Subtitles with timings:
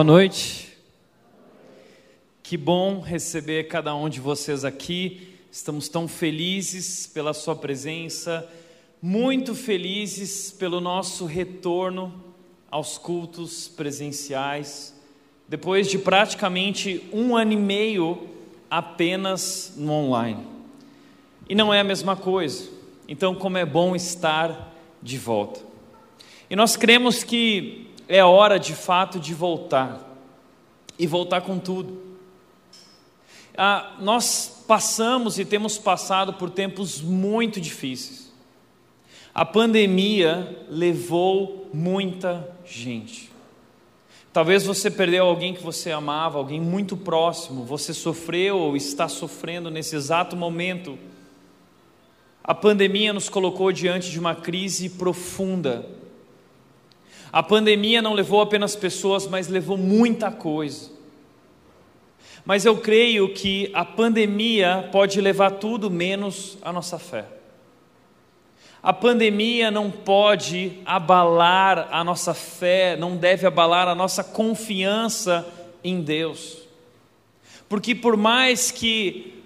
[0.00, 0.66] Boa noite.
[2.42, 5.28] Que bom receber cada um de vocês aqui.
[5.52, 8.50] Estamos tão felizes pela sua presença,
[9.02, 12.14] muito felizes pelo nosso retorno
[12.70, 14.98] aos cultos presenciais,
[15.46, 18.26] depois de praticamente um ano e meio
[18.70, 20.46] apenas no online.
[21.46, 22.70] E não é a mesma coisa.
[23.06, 25.60] Então, como é bom estar de volta.
[26.48, 30.00] E nós cremos que é hora de fato de voltar
[30.98, 31.96] e voltar com tudo.
[33.56, 38.32] Ah, nós passamos e temos passado por tempos muito difíceis.
[39.32, 43.30] A pandemia levou muita gente.
[44.32, 49.70] Talvez você perdeu alguém que você amava, alguém muito próximo, você sofreu ou está sofrendo
[49.70, 50.98] nesse exato momento.
[52.42, 55.99] A pandemia nos colocou diante de uma crise profunda
[57.32, 60.90] a pandemia não levou apenas pessoas, mas levou muita coisa.
[62.44, 67.26] Mas eu creio que a pandemia pode levar tudo menos a nossa fé.
[68.82, 75.46] A pandemia não pode abalar a nossa fé, não deve abalar a nossa confiança
[75.84, 76.58] em Deus.
[77.68, 79.39] Porque por mais que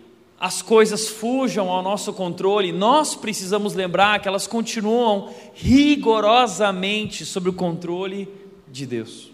[0.45, 7.53] as coisas fujam ao nosso controle, nós precisamos lembrar que elas continuam rigorosamente sob o
[7.55, 8.29] controle
[8.69, 9.31] de Deus.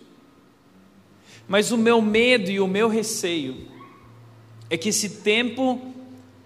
[1.49, 3.67] Mas o meu medo e o meu receio
[4.71, 5.81] é que esse tempo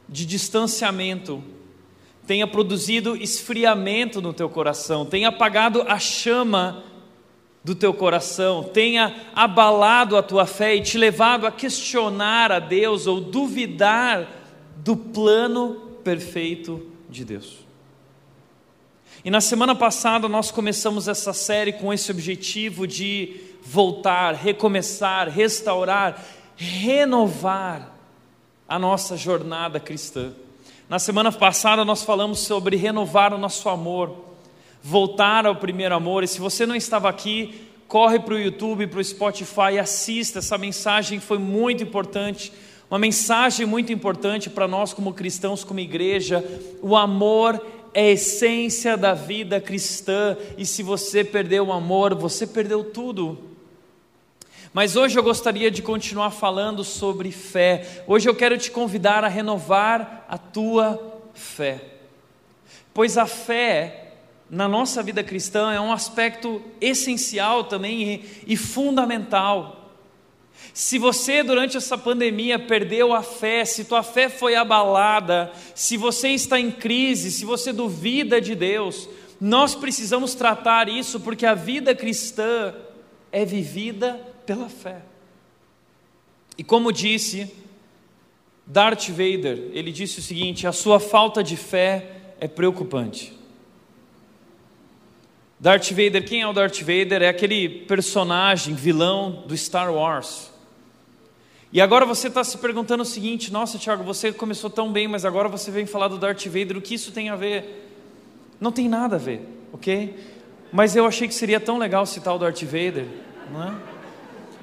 [0.08, 1.44] de distanciamento
[2.26, 6.82] tenha produzido esfriamento no teu coração, tenha apagado a chama
[7.62, 13.06] do teu coração, tenha abalado a tua fé e te levado a questionar a Deus
[13.06, 14.43] ou duvidar
[14.84, 17.64] do plano perfeito de Deus.
[19.24, 26.22] E na semana passada nós começamos essa série com esse objetivo de voltar, recomeçar, restaurar,
[26.54, 27.94] renovar
[28.68, 30.34] a nossa jornada cristã.
[30.86, 34.14] Na semana passada nós falamos sobre renovar o nosso amor,
[34.82, 36.22] voltar ao primeiro amor.
[36.22, 40.40] E se você não estava aqui, corre para o YouTube, para o Spotify assista.
[40.40, 42.52] Essa mensagem foi muito importante
[42.94, 46.44] uma mensagem muito importante para nós, como cristãos, como igreja:
[46.80, 47.60] o amor
[47.92, 53.36] é a essência da vida cristã, e se você perdeu o amor, você perdeu tudo.
[54.72, 58.04] Mas hoje eu gostaria de continuar falando sobre fé.
[58.06, 61.80] Hoje eu quero te convidar a renovar a tua fé.
[62.92, 64.12] Pois a fé
[64.48, 69.83] na nossa vida cristã é um aspecto essencial também e, e fundamental.
[70.74, 76.30] Se você durante essa pandemia perdeu a fé, se tua fé foi abalada, se você
[76.30, 79.08] está em crise, se você duvida de Deus,
[79.40, 82.74] nós precisamos tratar isso porque a vida cristã
[83.30, 85.02] é vivida pela fé.
[86.58, 87.54] E como disse
[88.66, 93.32] Darth Vader, ele disse o seguinte: a sua falta de fé é preocupante.
[95.60, 97.22] Darth Vader, quem é o Darth Vader?
[97.22, 100.52] É aquele personagem vilão do Star Wars.
[101.74, 105.24] E agora você está se perguntando o seguinte: nossa, Tiago, você começou tão bem, mas
[105.24, 107.90] agora você vem falar do Darth Vader, o que isso tem a ver?
[108.60, 109.40] Não tem nada a ver,
[109.72, 110.16] ok?
[110.72, 113.06] Mas eu achei que seria tão legal citar o Darth Vader,
[113.52, 113.74] não é?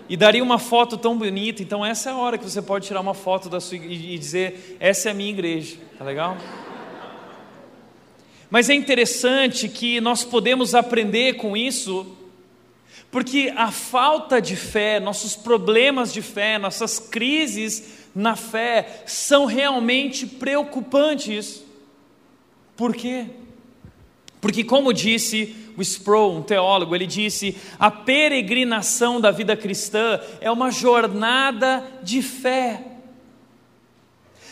[0.07, 3.01] E daria uma foto tão bonita, então essa é a hora que você pode tirar
[3.01, 6.37] uma foto da sua e dizer: essa é a minha igreja, tá legal?
[8.49, 12.05] Mas é interessante que nós podemos aprender com isso
[13.11, 20.25] porque a falta de fé, nossos problemas de fé, nossas crises na fé são realmente
[20.25, 21.61] preocupantes.
[22.77, 23.25] Por quê?
[24.39, 30.49] Porque, como disse o Sproul, um teólogo, ele disse: a peregrinação da vida cristã é
[30.49, 32.85] uma jornada de fé.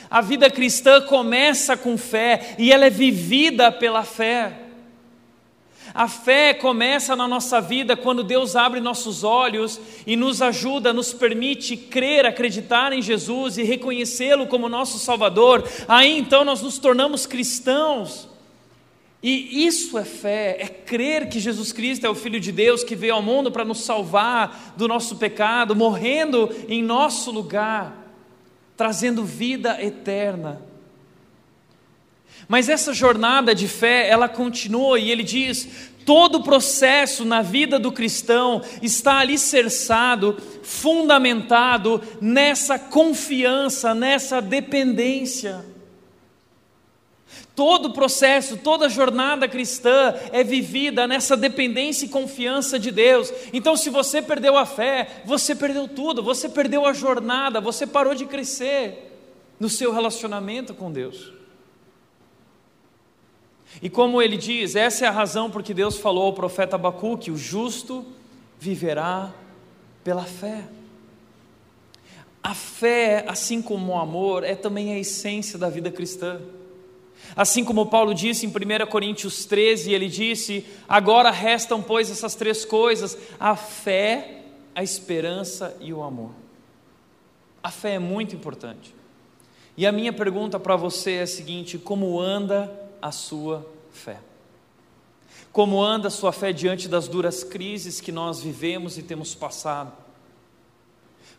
[0.10, 4.69] A vida cristã começa com fé e ela é vivida pela fé.
[6.00, 11.12] A fé começa na nossa vida quando Deus abre nossos olhos e nos ajuda, nos
[11.12, 15.70] permite crer, acreditar em Jesus e reconhecê-lo como nosso Salvador.
[15.90, 18.30] Aí então nós nos tornamos cristãos.
[19.22, 22.96] E isso é fé, é crer que Jesus Cristo é o Filho de Deus que
[22.96, 27.94] veio ao mundo para nos salvar do nosso pecado, morrendo em nosso lugar,
[28.78, 30.69] trazendo vida eterna.
[32.50, 37.78] Mas essa jornada de fé, ela continua e ele diz: todo o processo na vida
[37.78, 45.64] do cristão está alicerçado, fundamentado nessa confiança, nessa dependência.
[47.56, 53.32] Todo o processo, toda a jornada cristã é vivida nessa dependência e confiança de Deus.
[53.54, 58.16] Então, se você perdeu a fé, você perdeu tudo, você perdeu a jornada, você parou
[58.16, 59.14] de crescer
[59.60, 61.39] no seu relacionamento com Deus.
[63.82, 67.32] E como ele diz, essa é a razão por que Deus falou ao profeta Abacuque:
[67.32, 68.06] o justo
[68.60, 69.34] viverá
[70.04, 70.64] pela fé.
[72.42, 76.42] A fé, assim como o amor, é também a essência da vida cristã.
[77.36, 82.66] Assim como Paulo disse em 1 Coríntios 13, ele disse: Agora restam, pois, essas três
[82.66, 84.44] coisas: a fé,
[84.74, 86.32] a esperança e o amor.
[87.62, 88.96] A fé é muito importante.
[89.78, 94.20] E a minha pergunta para você é a seguinte: como anda a sua fé?
[95.52, 99.92] Como anda a sua fé diante das duras crises que nós vivemos e temos passado?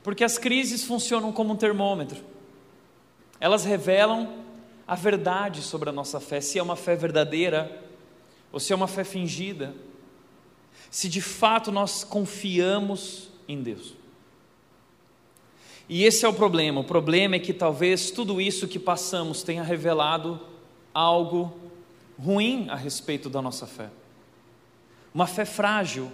[0.03, 2.23] Porque as crises funcionam como um termômetro,
[3.39, 4.45] elas revelam
[4.87, 7.85] a verdade sobre a nossa fé, se é uma fé verdadeira
[8.51, 9.75] ou se é uma fé fingida,
[10.91, 13.95] se de fato nós confiamos em Deus.
[15.89, 16.81] E esse é o problema.
[16.81, 20.41] O problema é que talvez tudo isso que passamos tenha revelado
[20.95, 21.53] algo
[22.19, 23.89] ruim a respeito da nossa fé.
[25.15, 26.11] Uma fé frágil.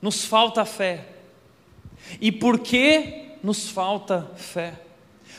[0.00, 1.08] Nos falta fé.
[2.20, 4.80] E por que nos falta fé?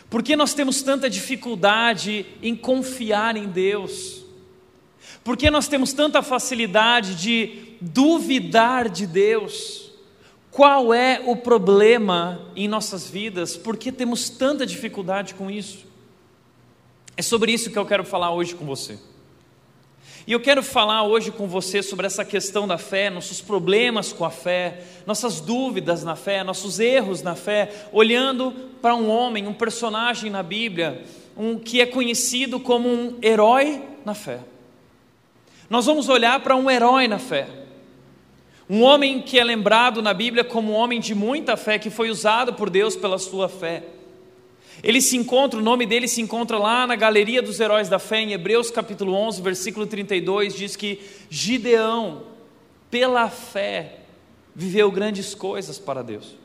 [0.09, 4.23] Por que nós temos tanta dificuldade em confiar em Deus?
[5.23, 9.91] Por que nós temos tanta facilidade de duvidar de Deus?
[10.49, 13.55] Qual é o problema em nossas vidas?
[13.55, 15.86] Por que temos tanta dificuldade com isso?
[17.17, 18.99] É sobre isso que eu quero falar hoje com você.
[20.27, 24.23] E eu quero falar hoje com você sobre essa questão da fé, nossos problemas com
[24.23, 29.53] a fé, nossas dúvidas na fé, nossos erros na fé, olhando para um homem, um
[29.53, 31.03] personagem na Bíblia,
[31.35, 34.41] um que é conhecido como um herói na fé.
[35.69, 37.47] Nós vamos olhar para um herói na fé.
[38.69, 42.11] Um homem que é lembrado na Bíblia como um homem de muita fé, que foi
[42.11, 43.83] usado por Deus pela sua fé.
[44.83, 48.21] Ele se encontra, o nome dele se encontra lá na galeria dos heróis da fé,
[48.21, 52.23] em Hebreus capítulo 11, versículo 32, diz que Gideão,
[52.91, 53.99] pela fé,
[54.55, 56.35] viveu grandes coisas para Deus.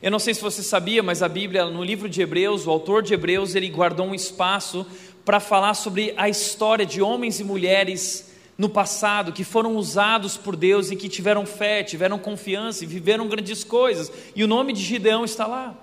[0.00, 3.02] Eu não sei se você sabia, mas a Bíblia, no livro de Hebreus, o autor
[3.02, 4.84] de Hebreus, ele guardou um espaço
[5.24, 10.56] para falar sobre a história de homens e mulheres no passado que foram usados por
[10.56, 14.10] Deus e que tiveram fé, tiveram confiança e viveram grandes coisas.
[14.34, 15.76] E o nome de Gideão está lá.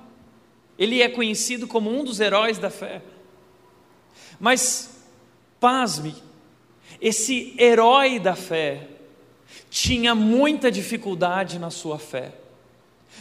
[0.79, 3.01] Ele é conhecido como um dos heróis da fé.
[4.39, 5.05] Mas,
[5.59, 6.15] pasme,
[7.01, 8.87] esse herói da fé
[9.69, 12.31] tinha muita dificuldade na sua fé.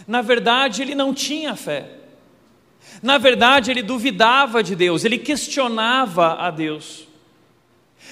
[0.06, 1.90] Na verdade, ele não tinha fé.
[3.02, 7.07] Na verdade, ele duvidava de Deus, ele questionava a Deus.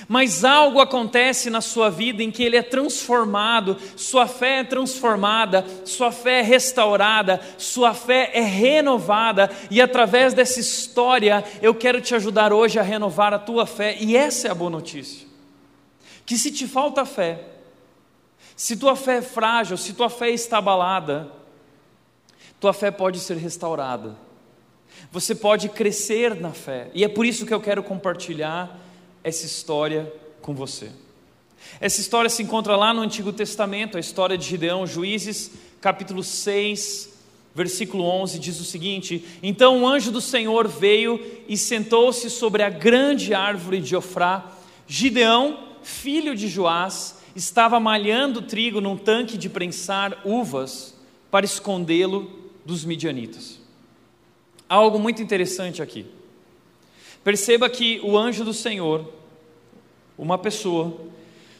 [0.08, 5.64] Mas algo acontece na sua vida em que ele é transformado, sua fé é transformada,
[5.84, 12.14] sua fé é restaurada, sua fé é renovada, e através dessa história eu quero te
[12.14, 15.26] ajudar hoje a renovar a tua fé, e essa é a boa notícia.
[16.24, 17.40] Que se te falta fé,
[18.54, 21.32] se tua fé é frágil, se tua fé está abalada,
[22.60, 24.16] tua fé pode ser restaurada.
[25.10, 28.85] Você pode crescer na fé, e é por isso que eu quero compartilhar
[29.26, 30.88] essa história com você.
[31.80, 37.12] Essa história se encontra lá no Antigo Testamento, a história de Gideão, Juízes, capítulo 6,
[37.52, 42.70] versículo 11, diz o seguinte: Então o anjo do Senhor veio e sentou-se sobre a
[42.70, 44.52] grande árvore de Ofrá.
[44.86, 50.94] Gideão, filho de Joás, estava malhando trigo num tanque de prensar uvas
[51.32, 52.30] para escondê-lo
[52.64, 53.58] dos midianitas.
[54.68, 56.06] Há algo muito interessante aqui.
[57.26, 59.12] Perceba que o anjo do Senhor
[60.16, 60.96] uma pessoa,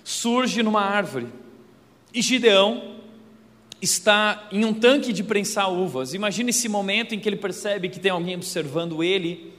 [0.04, 1.26] surge numa árvore
[2.14, 2.94] e Gideão
[3.82, 6.14] está em um tanque de prensar uvas.
[6.14, 9.52] Imagine esse momento em que ele percebe que tem alguém observando ele.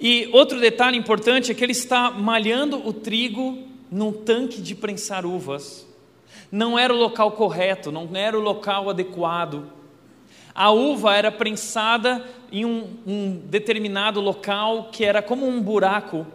[0.00, 3.58] E outro detalhe importante é que ele está malhando o trigo
[3.90, 5.84] num tanque de prensar uvas.
[6.50, 9.64] Não era o local correto, não era o local adequado.
[10.58, 16.26] A uva era prensada em um, um determinado local que era como um buraco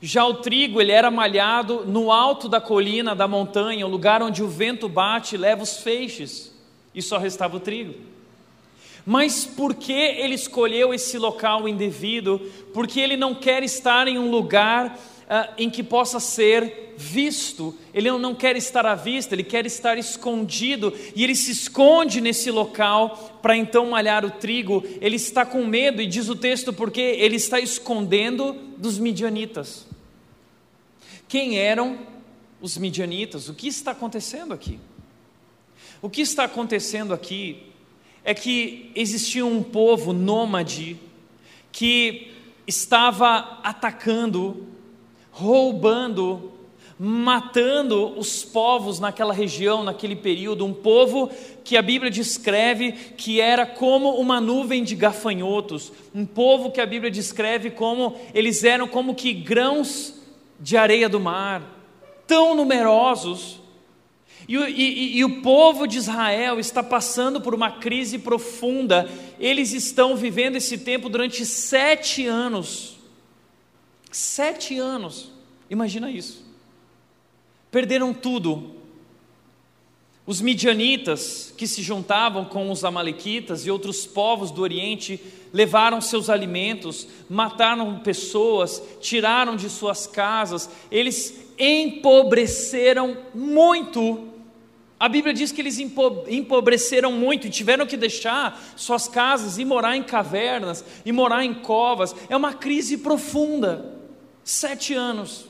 [0.00, 4.42] já o trigo, ele era malhado no alto da colina, da montanha, o lugar onde
[4.42, 6.54] o vento bate e leva os feixes,
[6.94, 7.94] e só restava o trigo.
[9.04, 12.40] Mas por que ele escolheu esse local indevido?
[12.72, 14.96] Porque ele não quer estar em um lugar
[15.28, 17.76] uh, em que possa ser visto.
[17.94, 22.50] Ele não quer estar à vista, ele quer estar escondido e ele se esconde nesse
[22.50, 24.82] local para então malhar o trigo.
[25.00, 29.86] Ele está com medo e diz o texto porque ele está escondendo dos midianitas.
[31.28, 31.98] Quem eram
[32.60, 33.48] os midianitas?
[33.48, 34.80] O que está acontecendo aqui?
[36.00, 37.64] O que está acontecendo aqui
[38.24, 40.98] é que existia um povo nômade
[41.70, 42.32] que
[42.66, 44.66] estava atacando,
[45.30, 46.52] roubando,
[46.98, 51.30] matando os povos naquela região, naquele período, um povo
[51.62, 56.86] que a Bíblia descreve que era como uma nuvem de gafanhotos, um povo que a
[56.86, 60.14] Bíblia descreve como eles eram como que grãos
[60.58, 61.62] de areia do mar,
[62.26, 63.60] tão numerosos
[64.48, 69.10] e, e, e, o povo de Israel está passando por uma crise profunda.
[69.38, 72.97] Eles estão vivendo esse tempo durante sete anos.
[74.10, 75.30] Sete anos.
[75.70, 76.44] Imagina isso.
[77.70, 78.76] Perderam tudo.
[80.26, 85.20] Os midianitas, que se juntavam com os amalequitas e outros povos do Oriente,
[85.52, 94.28] levaram seus alimentos, mataram pessoas, tiraram de suas casas, eles empobreceram muito
[95.00, 99.96] a Bíblia diz que eles empobreceram muito e tiveram que deixar suas casas e morar
[99.96, 102.14] em cavernas e morar em covas.
[102.28, 103.97] É uma crise profunda.
[104.48, 105.44] Sete anos.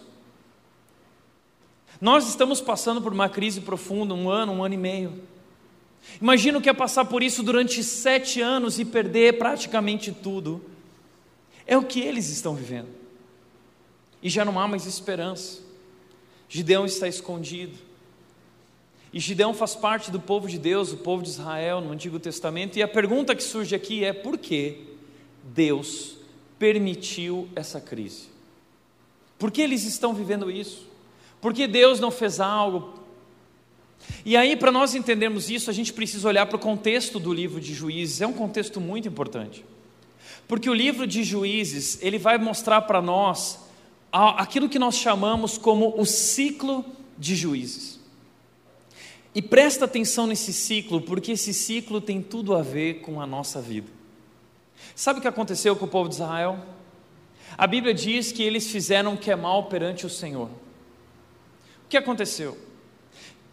[2.00, 5.22] Nós estamos passando por uma crise profunda, um ano, um ano e meio.
[6.20, 10.60] Imagina o que é passar por isso durante sete anos e perder praticamente tudo.
[11.64, 12.88] É o que eles estão vivendo.
[14.20, 15.60] E já não há mais esperança.
[16.48, 17.78] Gideão está escondido.
[19.12, 22.76] E Gideão faz parte do povo de Deus, o povo de Israel no Antigo Testamento,
[22.76, 24.88] e a pergunta que surge aqui é: por que
[25.44, 26.16] Deus
[26.58, 28.37] permitiu essa crise?
[29.38, 30.88] Por que eles estão vivendo isso?
[31.40, 32.98] Por que Deus não fez algo?
[34.24, 37.60] E aí, para nós entendermos isso, a gente precisa olhar para o contexto do livro
[37.60, 39.64] de Juízes, é um contexto muito importante.
[40.46, 43.60] Porque o livro de Juízes, ele vai mostrar para nós
[44.10, 46.84] aquilo que nós chamamos como o ciclo
[47.16, 47.98] de juízes.
[49.34, 53.60] E presta atenção nesse ciclo, porque esse ciclo tem tudo a ver com a nossa
[53.60, 53.88] vida.
[54.94, 56.58] Sabe o que aconteceu com o povo de Israel?
[57.58, 60.46] A Bíblia diz que eles fizeram o que é mal perante o Senhor.
[60.46, 62.56] O que aconteceu?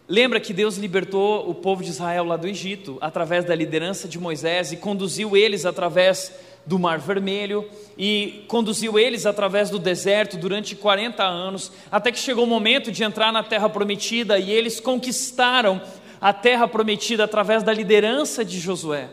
[0.08, 4.20] Lembra que Deus libertou o povo de Israel lá do Egito através da liderança de
[4.20, 6.32] Moisés e conduziu eles através
[6.64, 12.44] do Mar Vermelho e conduziu eles através do deserto durante 40 anos, até que chegou
[12.44, 15.82] o momento de entrar na terra prometida e eles conquistaram
[16.20, 19.08] a terra prometida através da liderança de Josué.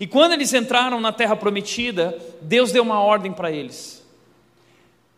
[0.00, 4.02] E quando eles entraram na terra prometida, Deus deu uma ordem para eles: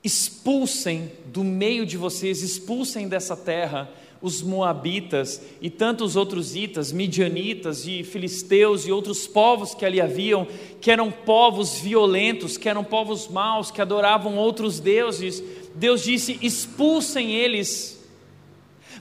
[0.03, 3.89] expulsem do meio de vocês, expulsem dessa terra
[4.21, 10.47] os moabitas e tantos outros itas, midianitas e filisteus e outros povos que ali haviam,
[10.81, 15.43] que eram povos violentos, que eram povos maus, que adoravam outros deuses.
[15.77, 18.01] Deus disse: expulsem eles.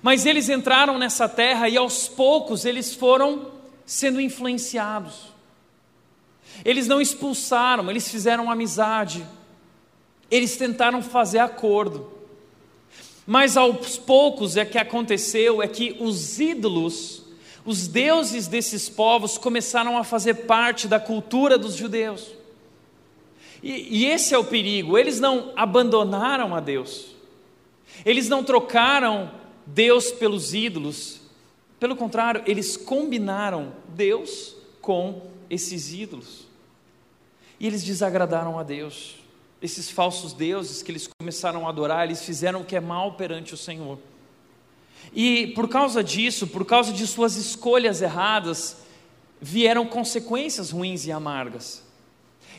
[0.04, 3.52] Mas eles entraram nessa terra e aos poucos eles foram
[3.86, 5.31] sendo influenciados.
[6.63, 9.25] Eles não expulsaram, eles fizeram amizade.
[10.29, 12.12] Eles tentaram fazer acordo.
[13.25, 17.24] Mas aos poucos é que aconteceu é que os ídolos,
[17.65, 22.31] os deuses desses povos começaram a fazer parte da cultura dos judeus.
[23.62, 27.15] E, e esse é o perigo, eles não abandonaram a Deus,
[28.03, 29.29] eles não trocaram
[29.67, 31.22] Deus pelos ídolos,
[31.79, 36.48] pelo contrário, eles combinaram Deus com esses ídolos.
[37.60, 39.17] E eles desagradaram a Deus
[39.62, 43.53] esses falsos deuses que eles começaram a adorar, eles fizeram o que é mal perante
[43.53, 44.00] o Senhor.
[45.13, 48.77] E por causa disso, por causa de suas escolhas erradas,
[49.39, 51.81] vieram consequências ruins e amargas.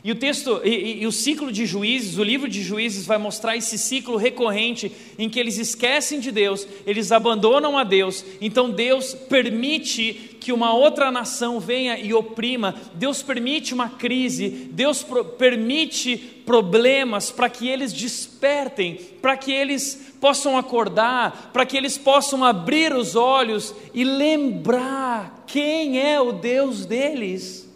[0.04, 3.56] E o texto, e, e, o ciclo de juízes, o livro de juízes vai mostrar
[3.56, 9.14] esse ciclo recorrente em que eles esquecem de Deus, eles abandonam a Deus, então Deus
[9.14, 16.16] permite que uma outra nação venha e oprima, Deus permite uma crise, Deus pro, permite
[16.44, 22.92] problemas para que eles despertem, para que eles possam acordar, para que eles possam abrir
[22.92, 27.70] os olhos e lembrar quem é o Deus deles.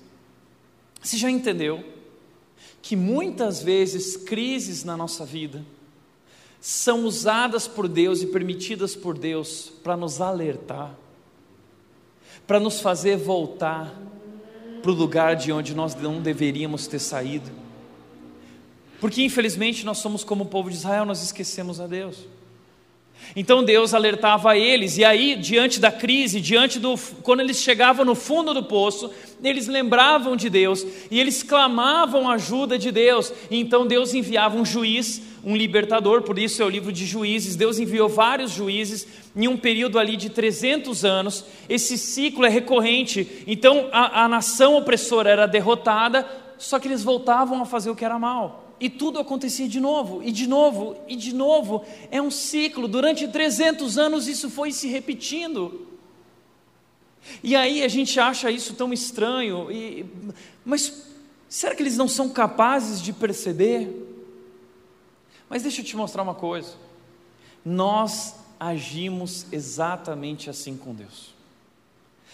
[1.00, 1.94] Você já entendeu?
[2.82, 5.64] Que muitas vezes crises na nossa vida
[6.60, 10.94] são usadas por Deus e permitidas por Deus para nos alertar,
[12.46, 13.94] para nos fazer voltar
[14.82, 17.50] para o lugar de onde nós não deveríamos ter saído,
[19.00, 22.24] Porque infelizmente nós somos como o povo de Israel, nós esquecemos a Deus.
[23.34, 26.96] Então Deus alertava eles, e aí, diante da crise, diante do.
[27.22, 29.10] quando eles chegavam no fundo do poço,
[29.42, 33.32] eles lembravam de Deus e eles clamavam ajuda de Deus.
[33.50, 37.56] E então Deus enviava um juiz, um libertador, por isso é o livro de juízes.
[37.56, 41.44] Deus enviou vários juízes em um período ali de 300 anos.
[41.68, 43.44] Esse ciclo é recorrente.
[43.46, 46.26] Então a, a nação opressora era derrotada,
[46.58, 50.22] só que eles voltavam a fazer o que era mal e tudo acontecia de novo,
[50.22, 51.82] e de novo, e de novo.
[52.10, 52.86] É um ciclo.
[52.86, 55.95] Durante 300 anos isso foi se repetindo.
[57.42, 59.70] E aí a gente acha isso tão estranho.
[59.70, 60.06] E,
[60.64, 61.04] mas
[61.48, 64.04] será que eles não são capazes de perceber?
[65.48, 66.74] Mas deixa eu te mostrar uma coisa.
[67.64, 71.36] Nós agimos exatamente assim com Deus.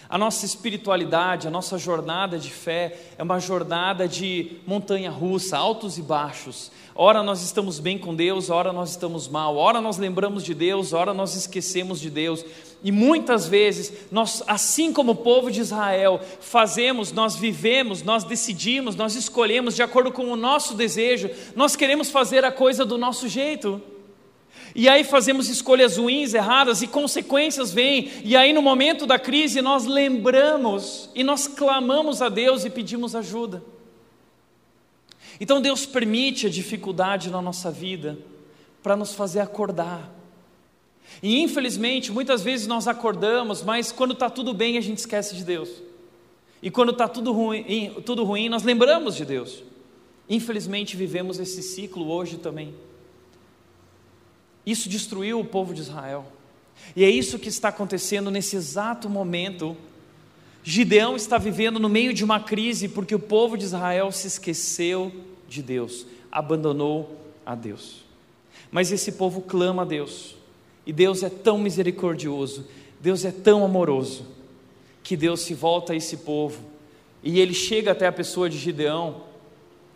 [0.08, 5.96] A nossa espiritualidade, a nossa jornada de fé é uma jornada de montanha russa, altos
[5.96, 6.70] e baixos.
[6.94, 10.92] Ora nós estamos bem com Deus, ora nós estamos mal, ora nós lembramos de Deus,
[10.92, 12.44] ora nós esquecemos de Deus.
[12.84, 18.96] E muitas vezes, nós, assim como o povo de Israel, fazemos, nós vivemos, nós decidimos,
[18.96, 23.28] nós escolhemos de acordo com o nosso desejo, nós queremos fazer a coisa do nosso
[23.28, 23.80] jeito.
[24.74, 28.10] E aí fazemos escolhas ruins, erradas, e consequências vêm.
[28.24, 33.14] E aí, no momento da crise, nós lembramos e nós clamamos a Deus e pedimos
[33.14, 33.62] ajuda.
[35.38, 38.18] Então, Deus permite a dificuldade na nossa vida
[38.82, 40.21] para nos fazer acordar.
[41.22, 45.44] E infelizmente, muitas vezes nós acordamos, mas quando está tudo bem, a gente esquece de
[45.44, 45.70] Deus.
[46.60, 49.62] E quando está tudo ruim, tudo ruim, nós lembramos de Deus.
[50.28, 52.74] Infelizmente, vivemos esse ciclo hoje também.
[54.64, 56.26] Isso destruiu o povo de Israel.
[56.96, 59.76] E é isso que está acontecendo nesse exato momento.
[60.64, 65.12] Gideão está vivendo no meio de uma crise porque o povo de Israel se esqueceu
[65.48, 68.04] de Deus, abandonou a Deus.
[68.70, 70.36] Mas esse povo clama a Deus,
[70.86, 72.66] e Deus é tão misericordioso,
[73.00, 74.26] Deus é tão amoroso,
[75.02, 76.60] que Deus se volta a esse povo,
[77.22, 79.32] e ele chega até a pessoa de Gideão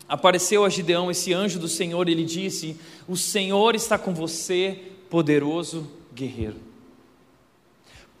[0.07, 4.79] Apareceu a Gideão esse anjo do Senhor, e ele disse: O Senhor está com você,
[5.09, 6.55] poderoso guerreiro.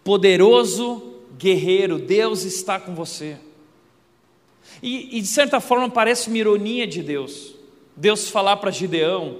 [0.03, 3.37] Poderoso guerreiro, Deus está com você.
[4.83, 7.55] E, e de certa forma parece uma ironia de Deus,
[7.95, 9.37] Deus falar para Gideão,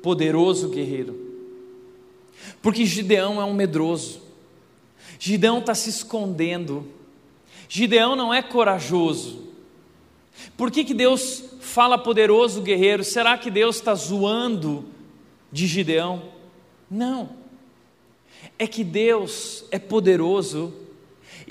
[0.00, 1.19] poderoso guerreiro,
[2.62, 4.22] porque Gideão é um medroso,
[5.18, 6.86] Gideão está se escondendo,
[7.68, 9.48] Gideão não é corajoso.
[10.56, 14.86] Por que, que Deus fala poderoso guerreiro, será que Deus está zoando
[15.52, 16.22] de Gideão?
[16.90, 17.30] Não,
[18.58, 20.72] é que Deus é poderoso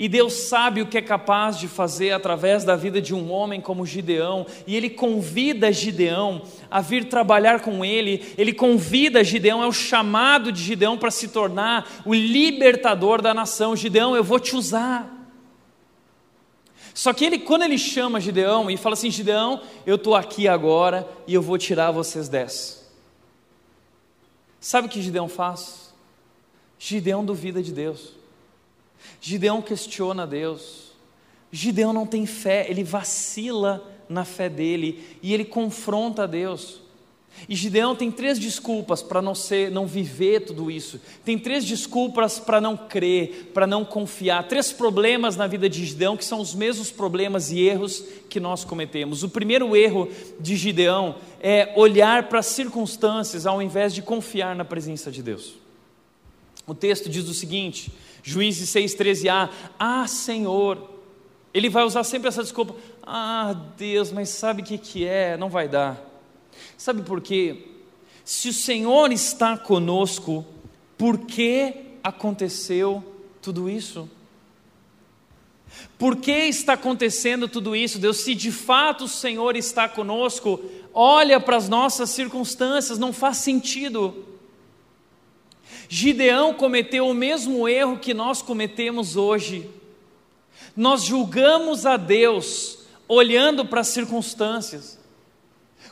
[0.00, 3.60] e Deus sabe o que é capaz de fazer através da vida de um homem
[3.60, 9.66] como Gideão, e ele convida Gideão a vir trabalhar com ele, ele convida Gideão, é
[9.66, 13.76] o chamado de Gideão para se tornar o libertador da nação.
[13.76, 15.18] Gideão, eu vou te usar.
[16.94, 21.06] Só que ele, quando ele chama Gideão e fala assim: Gideão, eu estou aqui agora
[21.26, 22.88] e eu vou tirar vocês dessa.
[24.58, 25.92] Sabe o que Gideão faz?
[26.78, 28.19] Gideão duvida de Deus.
[29.20, 30.92] Gideão questiona Deus.
[31.52, 36.80] Gideão não tem fé, ele vacila na fé dele e ele confronta Deus.
[37.48, 41.00] E Gideão tem três desculpas para não ser, não viver tudo isso.
[41.24, 44.46] Tem três desculpas para não crer, para não confiar.
[44.48, 48.64] Três problemas na vida de Gideão que são os mesmos problemas e erros que nós
[48.64, 49.22] cometemos.
[49.22, 54.64] O primeiro erro de Gideão é olhar para as circunstâncias ao invés de confiar na
[54.64, 55.54] presença de Deus.
[56.66, 57.90] O texto diz o seguinte,
[58.22, 60.90] Juízes 6:13a: "Ah, Senhor".
[61.52, 65.36] Ele vai usar sempre essa desculpa: "Ah, Deus, mas sabe o que que é?
[65.36, 66.00] Não vai dar".
[66.76, 67.68] Sabe por quê?
[68.24, 70.44] Se o Senhor está conosco,
[70.96, 73.02] por que aconteceu
[73.40, 74.08] tudo isso?
[75.98, 78.18] Por que está acontecendo tudo isso, Deus?
[78.18, 80.60] Se de fato o Senhor está conosco,
[80.92, 84.24] olha para as nossas circunstâncias, não faz sentido.
[85.92, 89.68] Gideão cometeu o mesmo erro que nós cometemos hoje.
[90.76, 95.00] Nós julgamos a Deus olhando para as circunstâncias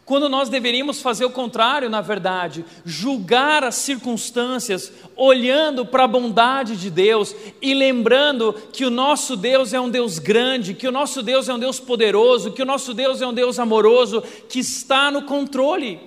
[0.09, 6.79] quando nós deveríamos fazer o contrário, na verdade, julgar as circunstâncias, olhando para a bondade
[6.79, 11.23] de Deus e lembrando que o nosso Deus é um Deus grande, que o nosso
[11.23, 15.11] Deus é um Deus poderoso, que o nosso Deus é um Deus amoroso, que está
[15.11, 16.01] no controle.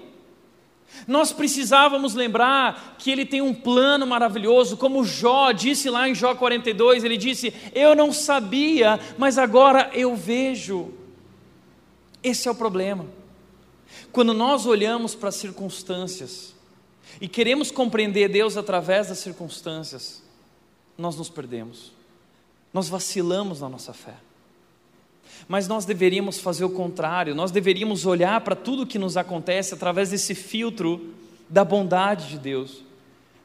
[1.08, 6.36] Nós precisávamos lembrar que Ele tem um plano maravilhoso, como Jó disse lá em Jó
[6.36, 10.93] 42, ele disse: Eu não sabia, mas agora eu vejo.
[12.23, 13.06] Esse é o problema.
[14.12, 16.54] Quando nós olhamos para as circunstâncias
[17.19, 20.21] e queremos compreender Deus através das circunstâncias,
[20.97, 21.91] nós nos perdemos,
[22.73, 24.15] nós vacilamos na nossa fé.
[25.47, 30.10] Mas nós deveríamos fazer o contrário, nós deveríamos olhar para tudo que nos acontece através
[30.10, 31.13] desse filtro
[31.49, 32.84] da bondade de Deus,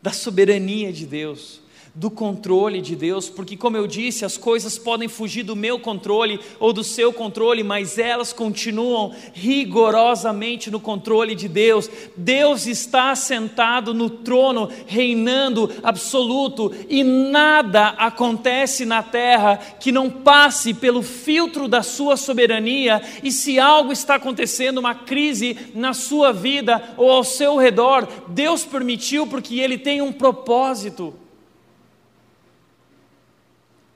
[0.01, 1.61] da soberania de Deus,
[1.97, 6.39] do controle de Deus, porque, como eu disse, as coisas podem fugir do meu controle
[6.61, 11.89] ou do seu controle, mas elas continuam rigorosamente no controle de Deus.
[12.15, 20.75] Deus está sentado no trono, reinando absoluto, e nada acontece na terra que não passe
[20.75, 23.01] pelo filtro da sua soberania.
[23.23, 28.65] E se algo está acontecendo, uma crise na sua vida ou ao seu redor, Deus
[28.65, 31.26] permitiu porque Ele tem um propósito.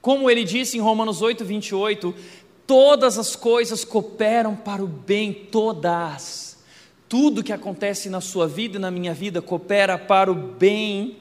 [0.01, 2.15] Como ele disse em Romanos 8, 28,
[2.67, 6.59] todas as coisas cooperam para o bem, todas.
[7.09, 11.17] Tudo que acontece na sua vida e na minha vida coopera para o bem,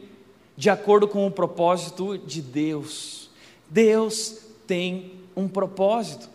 [0.56, 3.30] de acordo com o propósito de Deus.
[3.70, 4.38] Deus
[4.68, 6.30] tem um propósito.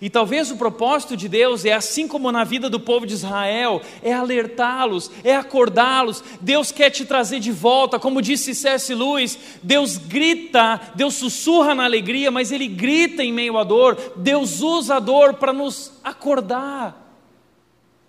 [0.00, 3.80] E talvez o propósito de Deus é assim como na vida do povo de Israel,
[4.02, 6.22] é alertá-los, é acordá-los.
[6.40, 8.94] Deus quer te trazer de volta, como disse C.S.
[8.94, 13.96] Lewis, Deus grita, Deus sussurra na alegria, mas ele grita em meio à dor.
[14.16, 17.04] Deus usa a dor para nos acordar,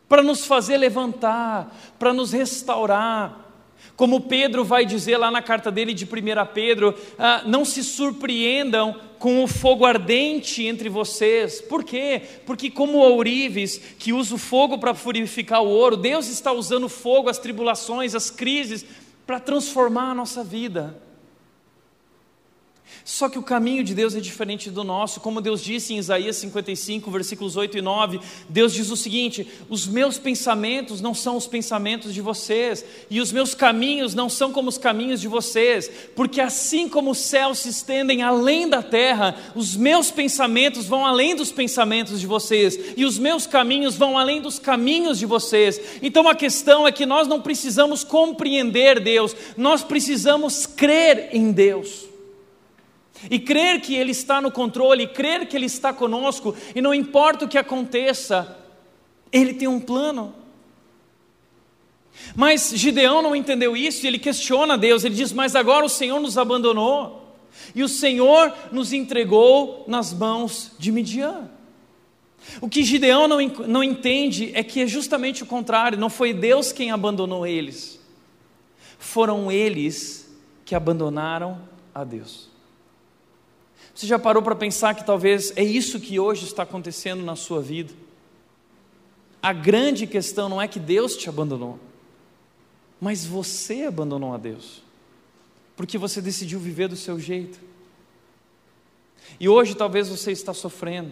[0.10, 3.47] para nos fazer levantar, para nos restaurar.
[3.96, 6.08] Como Pedro vai dizer lá na carta dele de 1
[6.54, 11.62] Pedro, ah, não se surpreendam com o fogo ardente entre vocês.
[11.62, 12.22] Por quê?
[12.46, 16.90] Porque, como ourives que usa o fogo para purificar o ouro, Deus está usando o
[16.90, 18.86] fogo, as tribulações, as crises,
[19.26, 21.07] para transformar a nossa vida.
[23.08, 26.36] Só que o caminho de Deus é diferente do nosso, como Deus disse em Isaías
[26.36, 28.20] 55, versículos 8 e 9.
[28.50, 33.32] Deus diz o seguinte: Os meus pensamentos não são os pensamentos de vocês, e os
[33.32, 37.70] meus caminhos não são como os caminhos de vocês, porque assim como os céus se
[37.70, 43.18] estendem além da terra, os meus pensamentos vão além dos pensamentos de vocês, e os
[43.18, 45.80] meus caminhos vão além dos caminhos de vocês.
[46.02, 52.07] Então a questão é que nós não precisamos compreender Deus, nós precisamos crer em Deus.
[53.30, 56.94] E crer que Ele está no controle, e crer que Ele está conosco, e não
[56.94, 58.58] importa o que aconteça,
[59.32, 60.34] Ele tem um plano.
[62.36, 65.04] Mas Gideão não entendeu isso e ele questiona Deus.
[65.04, 67.36] Ele diz: Mas agora o Senhor nos abandonou,
[67.74, 71.50] e o Senhor nos entregou nas mãos de Midian.
[72.62, 76.72] O que Gideão não, não entende é que é justamente o contrário, não foi Deus
[76.72, 78.00] quem abandonou eles,
[78.98, 81.60] foram eles que abandonaram
[81.94, 82.50] a Deus.
[83.98, 87.64] Você já parou para pensar que talvez é isso que hoje está acontecendo na sua
[87.64, 87.92] vida?
[89.42, 91.80] A grande questão não é que Deus te abandonou,
[93.02, 94.84] mas você abandonou a Deus,
[95.76, 97.60] porque você decidiu viver do seu jeito.
[99.40, 101.12] E hoje talvez você está sofrendo,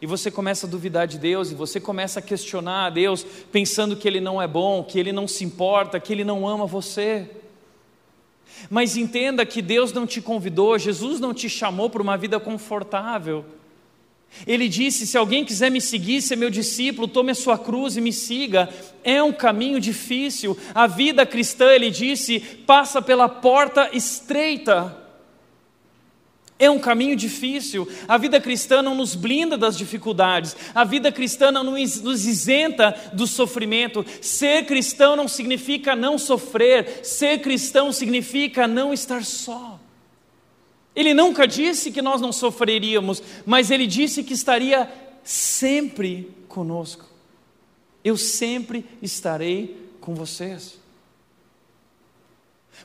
[0.00, 3.94] e você começa a duvidar de Deus, e você começa a questionar a Deus, pensando
[3.94, 7.28] que Ele não é bom, que Ele não se importa, que Ele não ama você.
[8.68, 13.44] Mas entenda que Deus não te convidou, Jesus não te chamou para uma vida confortável.
[14.46, 18.00] Ele disse: Se alguém quiser me seguir, ser meu discípulo, tome a sua cruz e
[18.00, 18.68] me siga.
[19.02, 20.56] É um caminho difícil.
[20.74, 25.07] A vida cristã, ele disse, passa pela porta estreita.
[26.58, 27.88] É um caminho difícil.
[28.08, 30.56] A vida cristã não nos blinda das dificuldades.
[30.74, 34.04] A vida cristã não nos isenta do sofrimento.
[34.20, 37.04] Ser cristão não significa não sofrer.
[37.04, 39.78] Ser cristão significa não estar só.
[40.96, 44.90] Ele nunca disse que nós não sofreríamos, mas ele disse que estaria
[45.22, 47.04] sempre conosco.
[48.02, 50.77] Eu sempre estarei com vocês.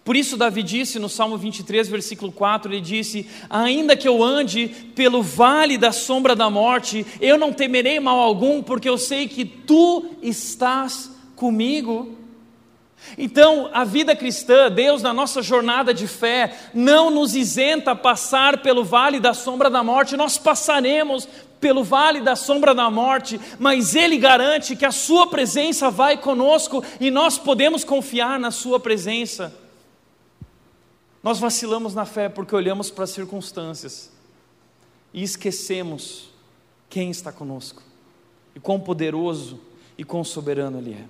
[0.03, 4.67] Por isso, Davi disse no Salmo 23, versículo 4: ele disse: Ainda que eu ande
[4.93, 9.45] pelo vale da sombra da morte, eu não temerei mal algum, porque eu sei que
[9.45, 12.17] tu estás comigo.
[13.17, 18.61] Então, a vida cristã, Deus, na nossa jornada de fé, não nos isenta a passar
[18.61, 21.27] pelo vale da sombra da morte, nós passaremos
[21.59, 26.83] pelo vale da sombra da morte, mas Ele garante que a Sua presença vai conosco
[26.99, 29.62] e nós podemos confiar na Sua presença.
[31.23, 34.11] Nós vacilamos na fé porque olhamos para as circunstâncias
[35.13, 36.29] e esquecemos
[36.89, 37.81] quem está conosco
[38.53, 39.59] e quão poderoso
[39.97, 41.05] e quão soberano Ele é.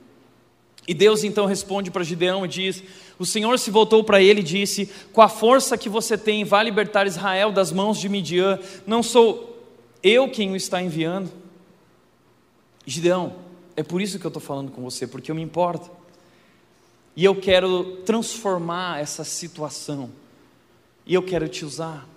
[0.87, 2.83] E Deus então responde para Gideão e diz:
[3.17, 6.63] O Senhor se voltou para ele e disse: Com a força que você tem, vai
[6.65, 8.59] libertar Israel das mãos de Midian.
[8.85, 9.65] Não sou
[10.01, 11.31] eu quem o está enviando.
[12.85, 13.33] Gideão,
[13.77, 15.89] É por isso que eu estou falando com você, porque eu me importo.
[17.15, 20.09] E eu quero transformar essa situação.
[21.05, 22.07] E eu quero te usar.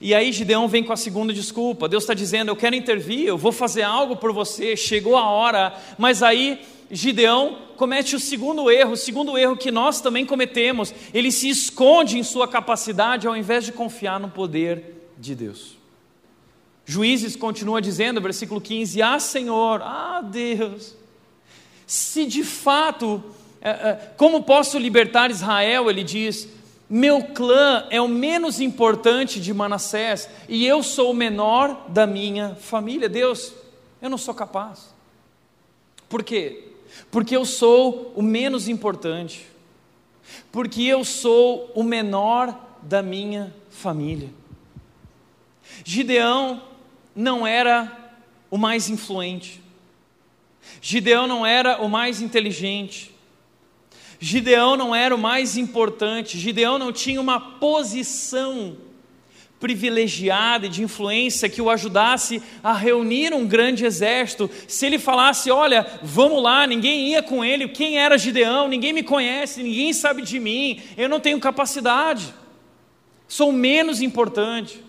[0.00, 1.88] E aí Gideão vem com a segunda desculpa.
[1.88, 5.74] Deus está dizendo: Eu quero intervir, eu vou fazer algo por você, chegou a hora.
[5.96, 10.92] Mas aí Gideão comete o segundo erro, o segundo erro que nós também cometemos.
[11.12, 15.76] Ele se esconde em sua capacidade ao invés de confiar no poder de Deus.
[16.84, 20.94] Juízes continua dizendo, versículo 15: Ah, Senhor, ah, Deus,
[21.86, 23.22] se de fato,
[24.16, 25.90] como posso libertar Israel?
[25.90, 26.48] Ele diz:
[26.88, 32.54] meu clã é o menos importante de Manassés e eu sou o menor da minha
[32.54, 33.08] família.
[33.08, 33.52] Deus,
[34.00, 34.94] eu não sou capaz.
[36.08, 36.68] Por quê?
[37.10, 39.46] Porque eu sou o menos importante.
[40.52, 44.30] Porque eu sou o menor da minha família.
[45.84, 46.62] Gideão
[47.14, 48.12] não era
[48.48, 49.60] o mais influente.
[50.80, 53.15] Gideão não era o mais inteligente.
[54.18, 58.76] Gideão não era o mais importante, Gideão não tinha uma posição
[59.58, 64.50] privilegiada e de influência que o ajudasse a reunir um grande exército.
[64.68, 68.68] Se ele falasse, olha, vamos lá, ninguém ia com ele, quem era Gideão?
[68.68, 72.34] Ninguém me conhece, ninguém sabe de mim, eu não tenho capacidade,
[73.26, 74.82] sou menos importante,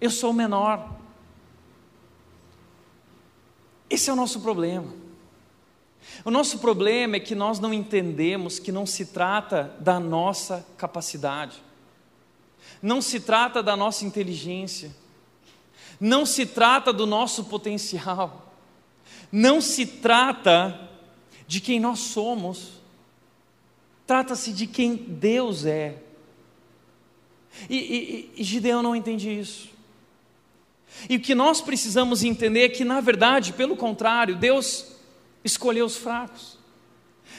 [0.00, 0.92] eu sou menor.
[3.88, 5.03] Esse é o nosso problema.
[6.24, 11.62] O nosso problema é que nós não entendemos que não se trata da nossa capacidade,
[12.80, 14.94] não se trata da nossa inteligência,
[16.00, 18.54] não se trata do nosso potencial,
[19.30, 20.88] não se trata
[21.46, 22.80] de quem nós somos,
[24.06, 25.98] trata-se de quem Deus é.
[27.68, 29.68] E, e, e Gideão não entende isso.
[31.08, 34.93] E o que nós precisamos entender é que, na verdade, pelo contrário, Deus
[35.44, 36.58] escolheu os fracos.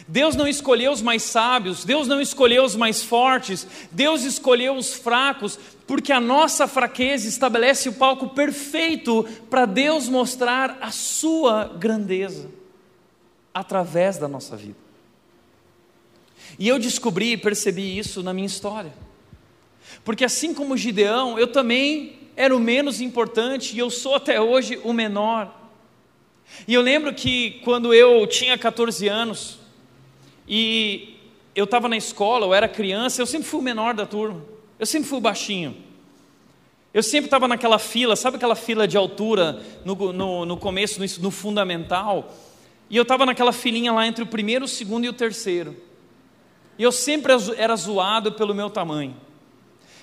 [0.07, 4.93] Deus não escolheu os mais sábios, Deus não escolheu os mais fortes, Deus escolheu os
[4.93, 12.49] fracos, porque a nossa fraqueza estabelece o palco perfeito para Deus mostrar a sua grandeza
[13.53, 14.77] através da nossa vida.
[16.59, 18.93] E eu descobri e percebi isso na minha história.
[20.03, 24.79] Porque assim como Gideão, eu também era o menos importante e eu sou até hoje
[24.83, 25.64] o menor.
[26.67, 29.59] E eu lembro que quando eu tinha 14 anos
[30.47, 31.17] e
[31.55, 34.43] eu estava na escola, eu era criança, eu sempre fui o menor da turma,
[34.79, 35.75] eu sempre fui o baixinho.
[36.93, 41.05] Eu sempre estava naquela fila, sabe aquela fila de altura no, no, no começo, no,
[41.23, 42.33] no fundamental?
[42.89, 45.75] E eu estava naquela filinha lá entre o primeiro, o segundo e o terceiro.
[46.77, 49.15] E eu sempre era zoado pelo meu tamanho.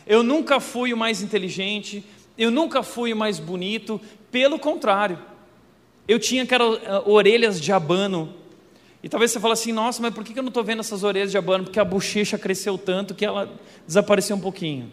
[0.07, 2.05] Eu nunca fui o mais inteligente,
[2.37, 4.01] eu nunca fui o mais bonito,
[4.31, 5.19] pelo contrário.
[6.07, 8.35] Eu tinha aquelas uh, orelhas de abano.
[9.03, 11.31] E talvez você fale assim, nossa, mas por que eu não estou vendo essas orelhas
[11.31, 11.65] de abano?
[11.65, 13.53] Porque a bochecha cresceu tanto que ela
[13.87, 14.91] desapareceu um pouquinho.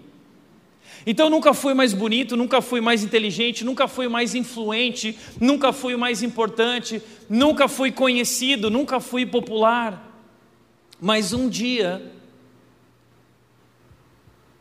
[1.06, 5.72] Então eu nunca fui mais bonito, nunca fui mais inteligente, nunca fui mais influente, nunca
[5.72, 10.06] fui mais importante, nunca fui conhecido, nunca fui popular.
[11.00, 12.12] Mas um dia,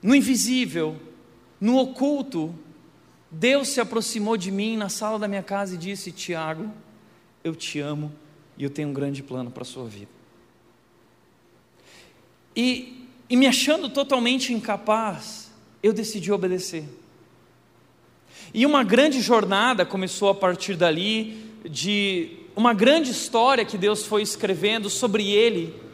[0.02, 0.96] no invisível,
[1.60, 2.54] no oculto,
[3.30, 6.72] Deus se aproximou de mim na sala da minha casa e disse: Tiago,
[7.44, 8.12] eu te amo
[8.56, 10.10] e eu tenho um grande plano para a sua vida.
[12.56, 15.50] E, e me achando totalmente incapaz,
[15.82, 16.84] eu decidi obedecer.
[18.52, 24.22] E uma grande jornada começou a partir dali, de uma grande história que Deus foi
[24.22, 25.87] escrevendo sobre ele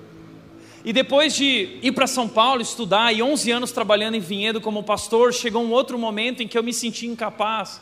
[0.84, 4.82] e depois de ir para São Paulo estudar e 11 anos trabalhando em Vinhedo como
[4.82, 7.80] pastor, chegou um outro momento em que eu me senti incapaz.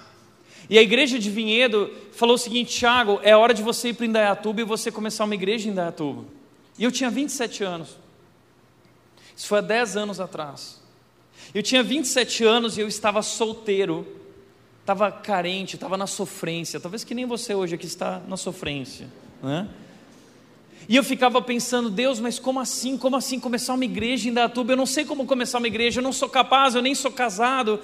[0.70, 4.06] E a igreja de Vinhedo falou o seguinte: Tiago, é hora de você ir para
[4.06, 6.24] Indaiatuba e você começar uma igreja em Indaiatuba.
[6.78, 7.98] E eu tinha 27 anos.
[9.36, 10.80] Isso foi há 10 anos atrás.
[11.52, 14.06] Eu tinha 27 anos e eu estava solteiro,
[14.80, 16.78] estava carente, estava na sofrência.
[16.78, 19.08] Talvez que nem você hoje aqui está na sofrência.
[19.42, 19.68] Né?
[20.92, 22.98] E eu ficava pensando, Deus, mas como assim?
[22.98, 24.72] Como assim começar uma igreja em Datuba?
[24.74, 27.80] Eu não sei como começar uma igreja, eu não sou capaz, eu nem sou casado.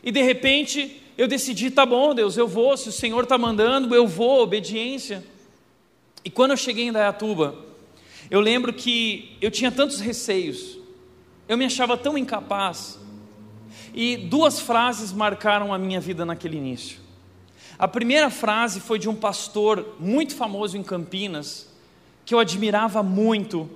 [0.00, 3.92] E de repente eu decidi, tá bom, Deus, eu vou, se o Senhor está mandando,
[3.96, 5.24] eu vou, obediência.
[6.24, 7.56] E quando eu cheguei em Dayatuba,
[8.30, 10.78] eu lembro que eu tinha tantos receios,
[11.48, 12.96] eu me achava tão incapaz.
[13.92, 17.00] E duas frases marcaram a minha vida naquele início.
[17.76, 21.74] A primeira frase foi de um pastor muito famoso em Campinas,
[22.26, 23.70] que eu admirava muito.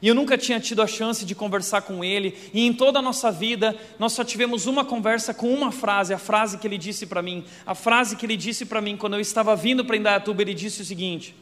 [0.00, 3.02] E eu nunca tinha tido a chance de conversar com ele, e em toda a
[3.02, 7.06] nossa vida, nós só tivemos uma conversa com uma frase, a frase que ele disse
[7.06, 7.44] para mim.
[7.64, 10.82] A frase que ele disse para mim quando eu estava vindo para Indaiatuba, ele disse
[10.82, 11.36] o seguinte: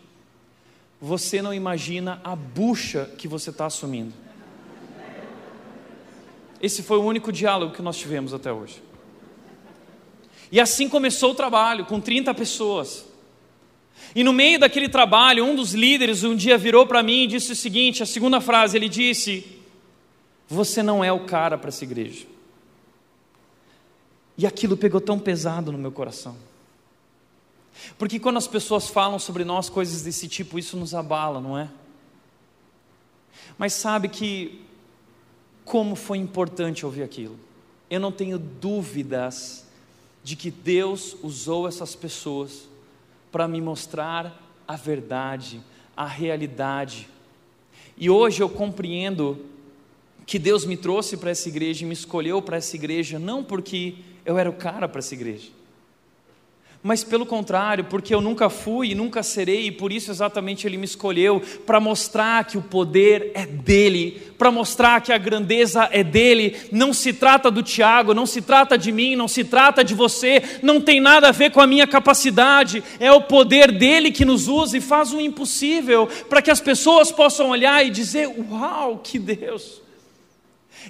[1.01, 4.13] Você não imagina a bucha que você está assumindo.
[6.61, 8.83] Esse foi o único diálogo que nós tivemos até hoje.
[10.53, 13.12] E assim começou o trabalho, com 30 pessoas.
[14.15, 17.53] E no meio daquele trabalho, um dos líderes um dia virou para mim e disse
[17.53, 19.61] o seguinte: a segunda frase, ele disse:
[20.49, 22.27] Você não é o cara para essa igreja.
[24.37, 26.37] E aquilo pegou tão pesado no meu coração.
[27.97, 31.69] Porque quando as pessoas falam sobre nós coisas desse tipo, isso nos abala, não é?
[33.57, 34.63] Mas sabe que,
[35.65, 37.39] como foi importante ouvir aquilo.
[37.91, 39.67] Eu não tenho dúvidas
[40.25, 42.69] de que Deus usou essas pessoas
[43.33, 45.61] para me mostrar a verdade,
[45.97, 47.09] a realidade.
[47.97, 49.47] E hoje eu compreendo
[50.27, 53.97] que Deus me trouxe para essa igreja e me escolheu para essa igreja, não porque
[54.25, 55.51] eu era o cara para essa igreja,
[56.83, 60.77] mas pelo contrário, porque eu nunca fui e nunca serei, e por isso exatamente Ele
[60.77, 66.03] me escolheu para mostrar que o poder é dele, para mostrar que a grandeza é
[66.03, 66.57] dele.
[66.73, 70.43] Não se trata do Tiago, não se trata de mim, não se trata de você,
[70.61, 74.49] não tem nada a ver com a minha capacidade, é o poder dele que nos
[74.49, 79.21] usa e faz o impossível para que as pessoas possam olhar e dizer: Uau, que
[79.21, 79.82] Deus!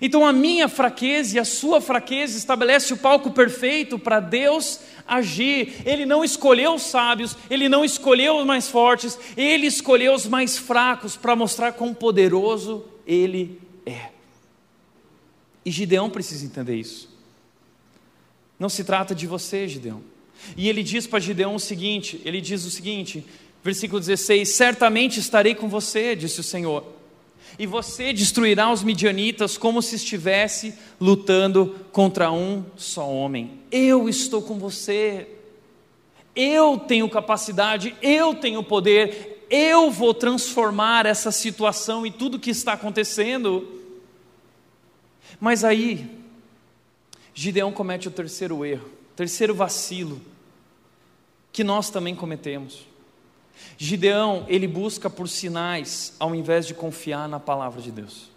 [0.01, 5.83] Então a minha fraqueza e a sua fraqueza estabelece o palco perfeito para Deus agir.
[5.85, 10.57] Ele não escolheu os sábios, ele não escolheu os mais fortes, ele escolheu os mais
[10.57, 14.11] fracos para mostrar quão poderoso ele é.
[15.65, 17.09] E Gideão precisa entender isso.
[18.59, 20.03] Não se trata de você, Gideão.
[20.57, 23.25] E ele diz para Gideão o seguinte: ele diz o seguinte,
[23.63, 27.02] versículo 16: Certamente estarei com você, disse o Senhor
[27.59, 33.61] e você destruirá os midianitas como se estivesse lutando contra um só homem.
[33.71, 35.29] Eu estou com você.
[36.35, 42.73] Eu tenho capacidade, eu tenho poder, eu vou transformar essa situação e tudo que está
[42.73, 43.69] acontecendo.
[45.39, 46.09] Mas aí,
[47.35, 50.21] Gideão comete o terceiro erro, terceiro vacilo,
[51.53, 52.87] que nós também cometemos.
[53.77, 58.33] Gideão, ele busca por sinais ao invés de confiar na palavra de Deus.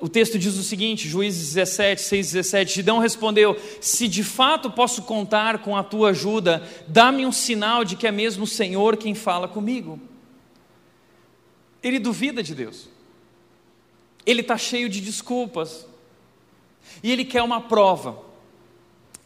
[0.00, 5.02] O texto diz o seguinte, Juízes 17, 6, 17: Gideão respondeu: Se de fato posso
[5.02, 9.14] contar com a tua ajuda, dá-me um sinal de que é mesmo o Senhor quem
[9.14, 10.00] fala comigo.
[11.82, 12.88] Ele duvida de Deus,
[14.24, 15.86] ele está cheio de desculpas,
[17.02, 18.18] e ele quer uma prova.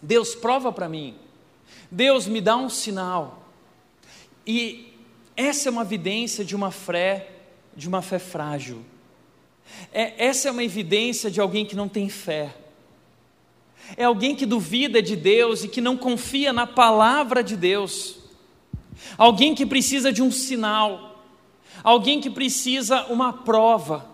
[0.01, 1.15] Deus, prova para mim,
[1.91, 3.42] Deus, me dá um sinal.
[4.47, 4.93] E
[5.37, 7.31] essa é uma evidência de uma fé,
[7.77, 8.85] de uma fé frágil.
[9.93, 12.55] É, essa é uma evidência de alguém que não tem fé.
[13.97, 18.17] É alguém que duvida de Deus e que não confia na palavra de Deus.
[19.17, 21.25] Alguém que precisa de um sinal.
[21.83, 24.07] Alguém que precisa uma prova.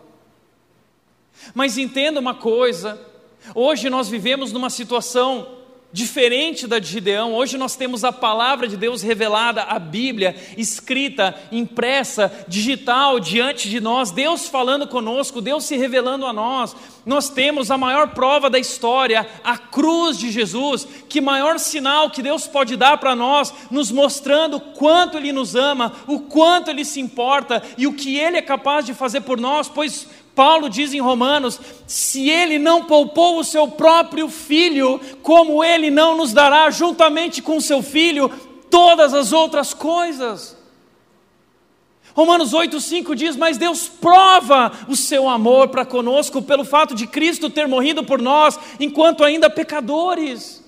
[1.55, 3.01] Mas entenda uma coisa:
[3.55, 5.58] hoje nós vivemos numa situação
[5.91, 11.35] Diferente da de Gideão, hoje nós temos a palavra de Deus revelada, a Bíblia escrita,
[11.51, 16.77] impressa, digital diante de nós, Deus falando conosco, Deus se revelando a nós.
[17.07, 20.87] Nós temos a maior prova da história, a cruz de Jesus.
[21.09, 25.95] Que maior sinal que Deus pode dar para nós, nos mostrando quanto Ele nos ama,
[26.07, 29.71] o quanto Ele se importa e o que Ele é capaz de fazer por nós,
[29.71, 30.07] pois
[30.39, 36.17] Paulo diz em Romanos: se ele não poupou o seu próprio filho, como ele não
[36.17, 38.29] nos dará juntamente com seu filho
[38.71, 40.57] todas as outras coisas?
[42.15, 47.51] Romanos 8,5 diz: Mas Deus prova o seu amor para conosco pelo fato de Cristo
[47.51, 50.65] ter morrido por nós enquanto ainda pecadores.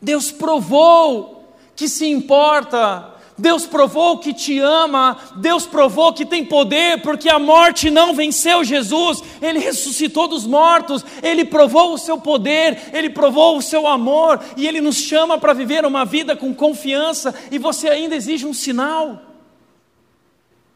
[0.00, 7.00] Deus provou que se importa Deus provou que te ama, Deus provou que tem poder,
[7.00, 12.90] porque a morte não venceu Jesus, Ele ressuscitou dos mortos, Ele provou o seu poder,
[12.92, 17.34] Ele provou o seu amor, e Ele nos chama para viver uma vida com confiança,
[17.50, 19.22] e você ainda exige um sinal.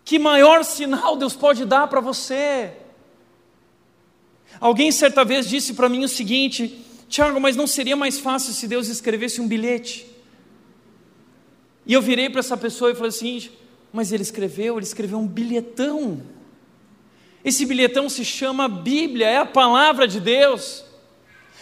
[0.03, 2.73] Que maior sinal Deus pode dar para você?
[4.59, 8.67] Alguém certa vez disse para mim o seguinte: Tiago, mas não seria mais fácil se
[8.67, 10.14] Deus escrevesse um bilhete?
[11.87, 13.51] E eu virei para essa pessoa e falei assim:
[13.93, 16.23] mas ele escreveu, ele escreveu um bilhetão.
[17.45, 20.85] Esse bilhetão se chama Bíblia, é a palavra de Deus.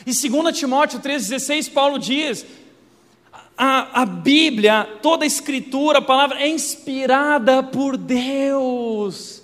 [0.06, 2.46] E 2 Timóteo 3,16, Paulo diz:
[3.56, 9.41] a, a Bíblia, toda a escritura, a palavra é inspirada por Deus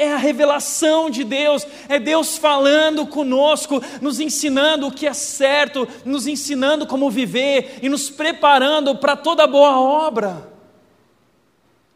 [0.00, 5.86] é a revelação de Deus, é Deus falando conosco, nos ensinando o que é certo,
[6.06, 10.50] nos ensinando como viver e nos preparando para toda boa obra.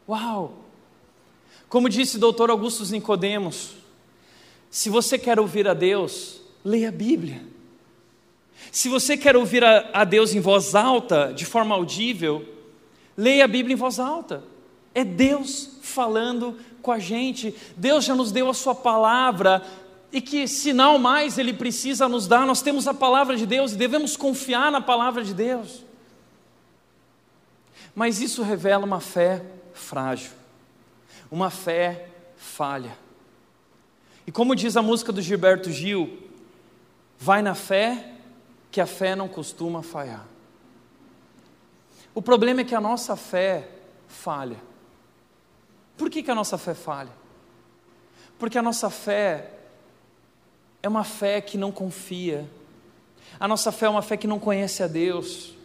[0.07, 0.53] Uau!
[1.67, 3.71] Como disse doutor Augusto Nicodemos,
[4.69, 7.41] se você quer ouvir a Deus, leia a Bíblia.
[8.71, 12.45] Se você quer ouvir a, a Deus em voz alta, de forma audível,
[13.17, 14.43] leia a Bíblia em voz alta.
[14.93, 17.55] É Deus falando com a gente.
[17.75, 19.65] Deus já nos deu a Sua palavra.
[20.11, 22.45] E que sinal mais Ele precisa nos dar?
[22.45, 25.83] Nós temos a palavra de Deus e devemos confiar na palavra de Deus.
[27.95, 30.31] Mas isso revela uma fé frágil,
[31.31, 32.07] uma fé
[32.37, 32.95] falha.
[34.27, 36.19] E como diz a música do Gilberto Gil,
[37.17, 38.11] vai na fé,
[38.69, 40.25] que a fé não costuma falhar.
[42.13, 43.69] O problema é que a nossa fé
[44.07, 44.74] falha.
[45.97, 47.11] Por que, que a nossa fé falha?
[48.37, 49.51] Porque a nossa fé
[50.83, 52.49] é uma fé que não confia,
[53.39, 55.55] a nossa fé é uma fé que não conhece a Deus,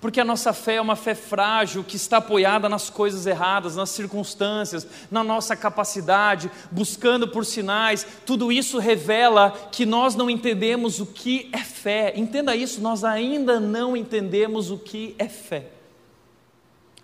[0.00, 3.88] porque a nossa fé é uma fé frágil que está apoiada nas coisas erradas, nas
[3.90, 8.06] circunstâncias, na nossa capacidade, buscando por sinais.
[8.26, 12.12] Tudo isso revela que nós não entendemos o que é fé.
[12.16, 15.70] Entenda isso, nós ainda não entendemos o que é fé.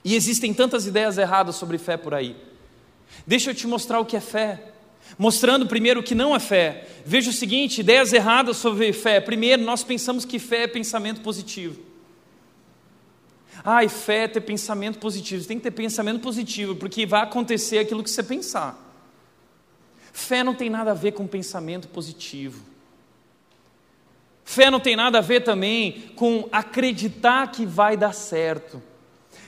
[0.05, 2.37] E existem tantas ideias erradas sobre fé por aí.
[3.27, 4.73] Deixa eu te mostrar o que é fé.
[5.19, 6.87] Mostrando primeiro o que não é fé.
[7.05, 9.21] Veja o seguinte: ideias erradas sobre fé.
[9.21, 11.81] Primeiro, nós pensamos que fé é pensamento positivo.
[13.63, 15.43] Ai, fé é ter pensamento positivo.
[15.43, 18.79] Você tem que ter pensamento positivo, porque vai acontecer aquilo que você pensar.
[20.13, 22.65] Fé não tem nada a ver com pensamento positivo.
[24.45, 28.83] Fé não tem nada a ver também com acreditar que vai dar certo.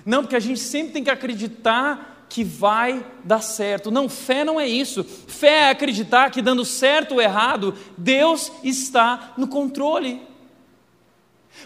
[0.05, 3.91] Não, porque a gente sempre tem que acreditar que vai dar certo.
[3.91, 5.05] Não, fé não é isso.
[5.05, 10.23] Fé é acreditar que dando certo ou errado, Deus está no controle.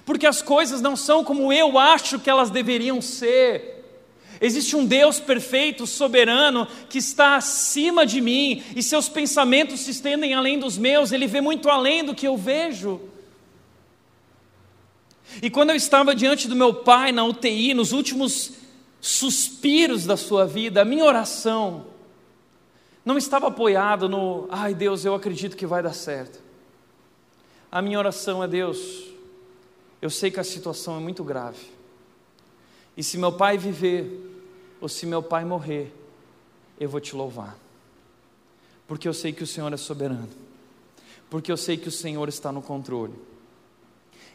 [0.05, 3.77] Porque as coisas não são como eu acho que elas deveriam ser.
[4.41, 10.35] Existe um Deus perfeito, soberano, que está acima de mim, e seus pensamentos se estendem
[10.35, 13.01] além dos meus, ele vê muito além do que eu vejo.
[15.43, 18.53] E quando eu estava diante do meu pai na UTI, nos últimos
[19.01, 21.87] suspiros da sua vida, a minha oração
[23.05, 26.43] não estava apoiada no, ai Deus, eu acredito que vai dar certo.
[27.71, 29.05] A minha oração é Deus,
[30.01, 31.77] eu sei que a situação é muito grave.
[32.97, 34.11] E se meu pai viver,
[34.81, 35.93] ou se meu pai morrer,
[36.81, 37.57] eu vou te louvar.
[38.89, 40.29] Porque eu sei que o Senhor é soberano.
[41.29, 43.15] Porque eu sei que o Senhor está no controle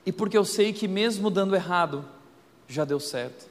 [0.06, 2.06] e porque eu sei que mesmo dando errado,
[2.68, 3.50] já deu certo.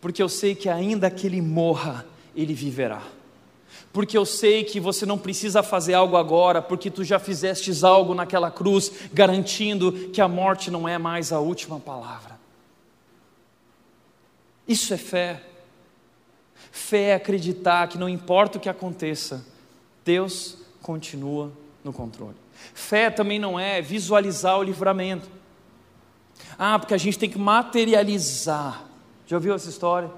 [0.00, 3.02] Porque eu sei que ainda que ele morra, ele viverá.
[3.92, 8.14] Porque eu sei que você não precisa fazer algo agora, porque tu já fizestes algo
[8.14, 12.38] naquela cruz, garantindo que a morte não é mais a última palavra.
[14.66, 15.42] Isso é fé.
[16.70, 19.44] Fé é acreditar que não importa o que aconteça,
[20.04, 21.50] Deus continua
[21.82, 22.36] no controle.
[22.74, 25.37] Fé também não é visualizar o livramento.
[26.58, 28.84] Ah, porque a gente tem que materializar.
[29.26, 30.10] Já ouviu essa história?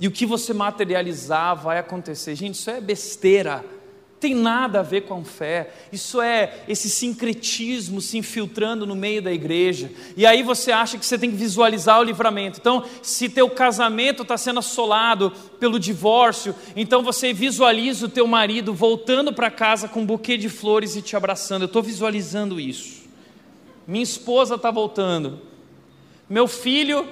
[0.00, 2.34] E o que você materializar vai acontecer.
[2.34, 3.64] Gente, isso é besteira.
[4.20, 5.70] Tem nada a ver com fé.
[5.92, 9.90] Isso é esse sincretismo se infiltrando no meio da igreja.
[10.16, 12.58] E aí você acha que você tem que visualizar o livramento.
[12.58, 18.74] Então, se teu casamento está sendo assolado pelo divórcio, então você visualiza o teu marido
[18.74, 21.62] voltando para casa com um buquê de flores e te abraçando.
[21.62, 23.06] Eu estou visualizando isso.
[23.86, 25.47] Minha esposa está voltando.
[26.28, 27.08] Meu filho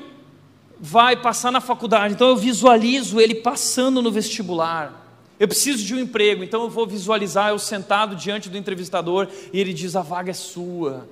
[0.78, 5.04] vai passar na faculdade, então eu visualizo ele passando no vestibular.
[5.38, 9.60] Eu preciso de um emprego, então eu vou visualizar eu sentado diante do entrevistador e
[9.60, 11.08] ele diz: a vaga é sua.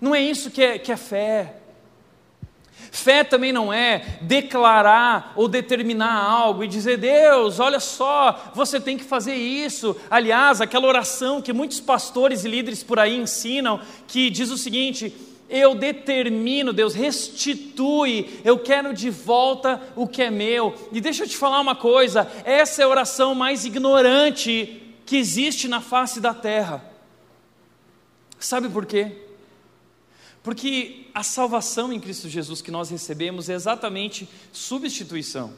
[0.00, 1.54] Não é isso que é, que é fé.
[2.90, 8.96] Fé também não é declarar ou determinar algo e dizer, Deus, olha só, você tem
[8.96, 9.96] que fazer isso.
[10.10, 15.14] Aliás, aquela oração que muitos pastores e líderes por aí ensinam, que diz o seguinte:
[15.48, 20.74] eu determino, Deus, restitui, eu quero de volta o que é meu.
[20.92, 25.68] E deixa eu te falar uma coisa: essa é a oração mais ignorante que existe
[25.68, 26.84] na face da terra.
[28.38, 29.24] Sabe por quê?
[30.42, 35.52] Porque a salvação em Cristo Jesus que nós recebemos é exatamente substituição.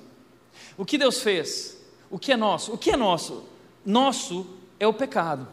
[0.76, 1.78] O que Deus fez?
[2.11, 2.72] O que é nosso?
[2.72, 3.45] O que é nosso?
[3.84, 4.47] Nosso
[4.78, 5.47] é o pecado,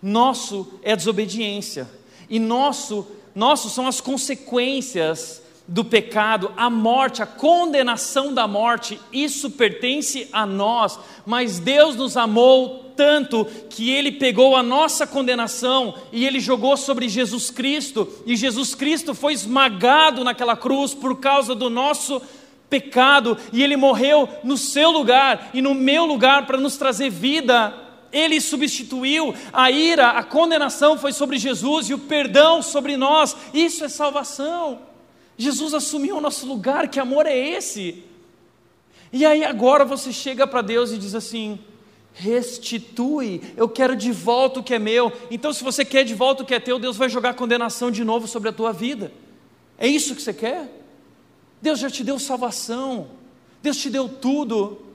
[0.00, 1.88] nosso é a desobediência,
[2.30, 9.50] e nosso nossos são as consequências do pecado, a morte, a condenação da morte, isso
[9.50, 16.26] pertence a nós, mas Deus nos amou tanto que Ele pegou a nossa condenação e
[16.26, 21.68] Ele jogou sobre Jesus Cristo, e Jesus Cristo foi esmagado naquela cruz por causa do
[21.68, 22.20] nosso
[22.70, 27.87] pecado, e Ele morreu no seu lugar e no meu lugar para nos trazer vida.
[28.12, 33.84] Ele substituiu a ira, a condenação foi sobre Jesus e o perdão sobre nós, isso
[33.84, 34.80] é salvação.
[35.36, 38.02] Jesus assumiu o nosso lugar, que amor é esse?
[39.12, 41.58] E aí agora você chega para Deus e diz assim:
[42.12, 45.12] restitui, eu quero de volta o que é meu.
[45.30, 48.02] Então, se você quer de volta o que é teu, Deus vai jogar condenação de
[48.02, 49.12] novo sobre a tua vida.
[49.78, 50.68] É isso que você quer?
[51.62, 53.08] Deus já te deu salvação,
[53.62, 54.87] Deus te deu tudo.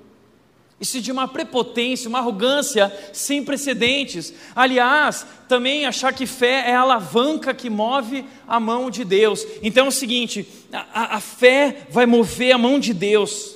[0.83, 4.33] Isso de uma prepotência, uma arrogância sem precedentes.
[4.53, 9.47] Aliás, também achar que fé é a alavanca que move a mão de Deus.
[9.61, 13.55] Então é o seguinte: a, a fé vai mover a mão de Deus.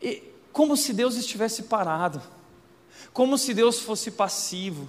[0.00, 0.22] E,
[0.52, 2.22] como se Deus estivesse parado,
[3.12, 4.88] como se Deus fosse passivo,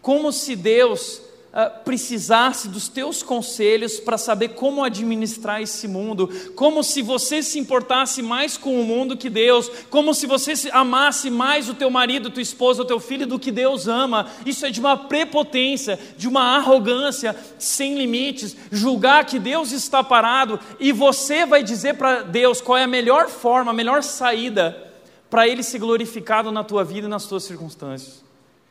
[0.00, 1.20] como se Deus
[1.52, 7.58] uh, precisasse dos teus conselhos para saber como administrar esse mundo, como se você se
[7.58, 12.30] importasse mais com o mundo que Deus, como se você amasse mais o teu marido,
[12.30, 14.30] tua esposa, o teu filho do que Deus ama.
[14.46, 20.58] Isso é de uma prepotência, de uma arrogância sem limites, julgar que Deus está parado
[20.80, 24.90] e você vai dizer para Deus qual é a melhor forma, a melhor saída
[25.28, 28.22] para ele ser glorificado na tua vida e nas tuas circunstâncias.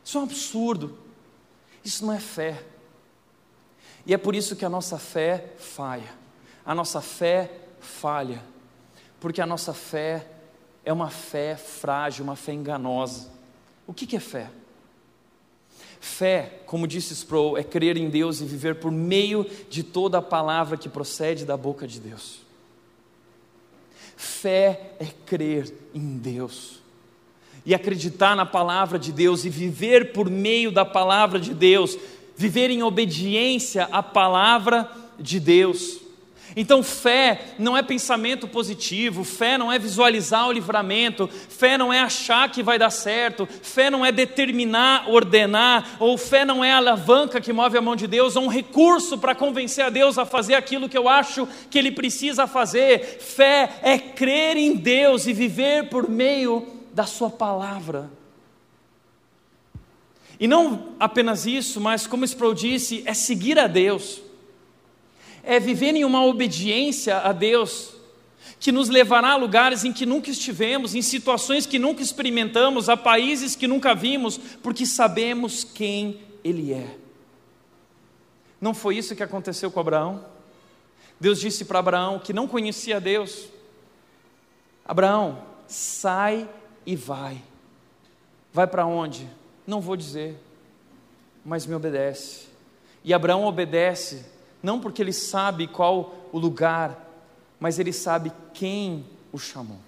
[0.04, 0.96] Isso é um absurdo.
[1.84, 2.62] Isso não é fé.
[4.04, 6.12] E é por isso que a nossa fé falha.
[6.64, 7.50] A nossa fé
[7.80, 8.42] falha.
[9.20, 10.26] Porque a nossa fé
[10.84, 13.30] é uma fé frágil, uma fé enganosa.
[13.86, 14.50] O que é fé?
[16.00, 20.22] Fé, como disse Sproul, é crer em Deus e viver por meio de toda a
[20.22, 22.40] palavra que procede da boca de Deus.
[24.16, 26.82] Fé é crer em Deus
[27.64, 31.96] e acreditar na palavra de Deus e viver por meio da palavra de Deus,
[32.36, 36.02] viver em obediência à palavra de Deus.
[36.54, 42.00] Então, fé não é pensamento positivo, fé não é visualizar o livramento, fé não é
[42.00, 46.76] achar que vai dar certo, fé não é determinar, ordenar, ou fé não é a
[46.76, 50.26] alavanca que move a mão de Deus, ou um recurso para convencer a Deus a
[50.26, 53.18] fazer aquilo que eu acho que Ele precisa fazer.
[53.20, 58.21] Fé é crer em Deus e viver por meio da Sua palavra.
[60.38, 64.20] E não apenas isso, mas como Sproul disse, é seguir a Deus,
[65.42, 67.92] é viver em uma obediência a Deus,
[68.58, 72.96] que nos levará a lugares em que nunca estivemos, em situações que nunca experimentamos, a
[72.96, 76.96] países que nunca vimos, porque sabemos quem Ele é.
[78.60, 80.24] Não foi isso que aconteceu com Abraão?
[81.18, 83.48] Deus disse para Abraão que não conhecia Deus:
[84.84, 86.48] Abraão, sai
[86.86, 87.42] e vai.
[88.52, 89.28] Vai para onde?
[89.66, 90.36] Não vou dizer,
[91.44, 92.46] mas me obedece.
[93.04, 94.24] E Abraão obedece,
[94.62, 97.08] não porque ele sabe qual o lugar,
[97.58, 99.78] mas ele sabe quem o chamou.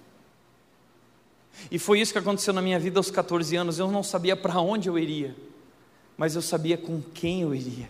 [1.71, 3.79] E foi isso que aconteceu na minha vida aos 14 anos.
[3.79, 5.35] Eu não sabia para onde eu iria,
[6.17, 7.89] mas eu sabia com quem eu iria.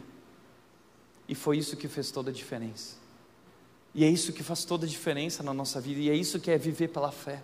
[1.27, 2.95] E foi isso que fez toda a diferença.
[3.95, 6.51] E é isso que faz toda a diferença na nossa vida, e é isso que
[6.51, 7.41] é viver pela fé.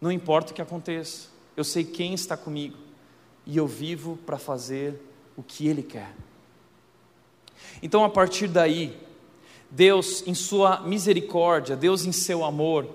[0.00, 2.76] Não importa o que aconteça, eu sei quem está comigo,
[3.46, 5.00] e eu vivo para fazer
[5.36, 6.12] o que Ele quer.
[7.82, 8.96] Então, a partir daí,
[9.70, 12.88] Deus, em Sua misericórdia, Deus, em seu amor,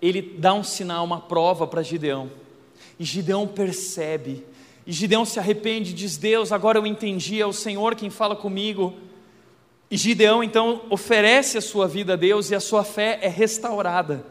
[0.00, 2.30] Ele dá um sinal, uma prova para Gideão.
[2.98, 4.44] E Gideão percebe,
[4.86, 8.94] e Gideão se arrepende, diz: Deus, agora eu entendi, é o Senhor quem fala comigo.
[9.90, 14.24] E Gideão então oferece a sua vida a Deus e a sua fé é restaurada.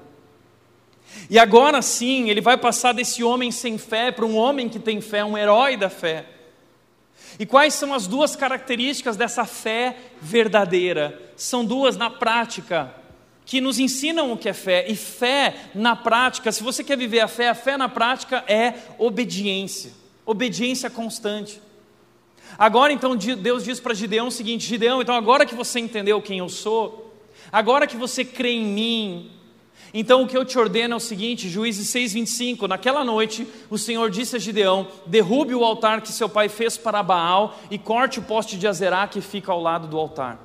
[1.29, 5.01] E agora sim, ele vai passar desse homem sem fé para um homem que tem
[5.01, 6.25] fé, um herói da fé.
[7.39, 11.21] E quais são as duas características dessa fé verdadeira?
[11.35, 12.93] São duas na prática,
[13.45, 14.85] que nos ensinam o que é fé.
[14.87, 18.73] E fé na prática, se você quer viver a fé, a fé na prática é
[18.97, 19.91] obediência,
[20.25, 21.61] obediência constante.
[22.57, 26.39] Agora então Deus diz para Gideão o seguinte: Gideão, então agora que você entendeu quem
[26.39, 27.13] eu sou,
[27.51, 29.31] agora que você crê em mim,
[29.93, 34.09] então o que eu te ordeno é o seguinte, Juízes 6:25, naquela noite o Senhor
[34.09, 38.23] disse a Gideão: derrube o altar que seu pai fez para Baal e corte o
[38.23, 40.39] poste de Azerá que fica ao lado do altar.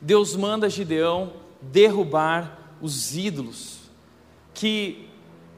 [0.00, 3.78] Deus manda Gideão derrubar os ídolos
[4.52, 5.08] que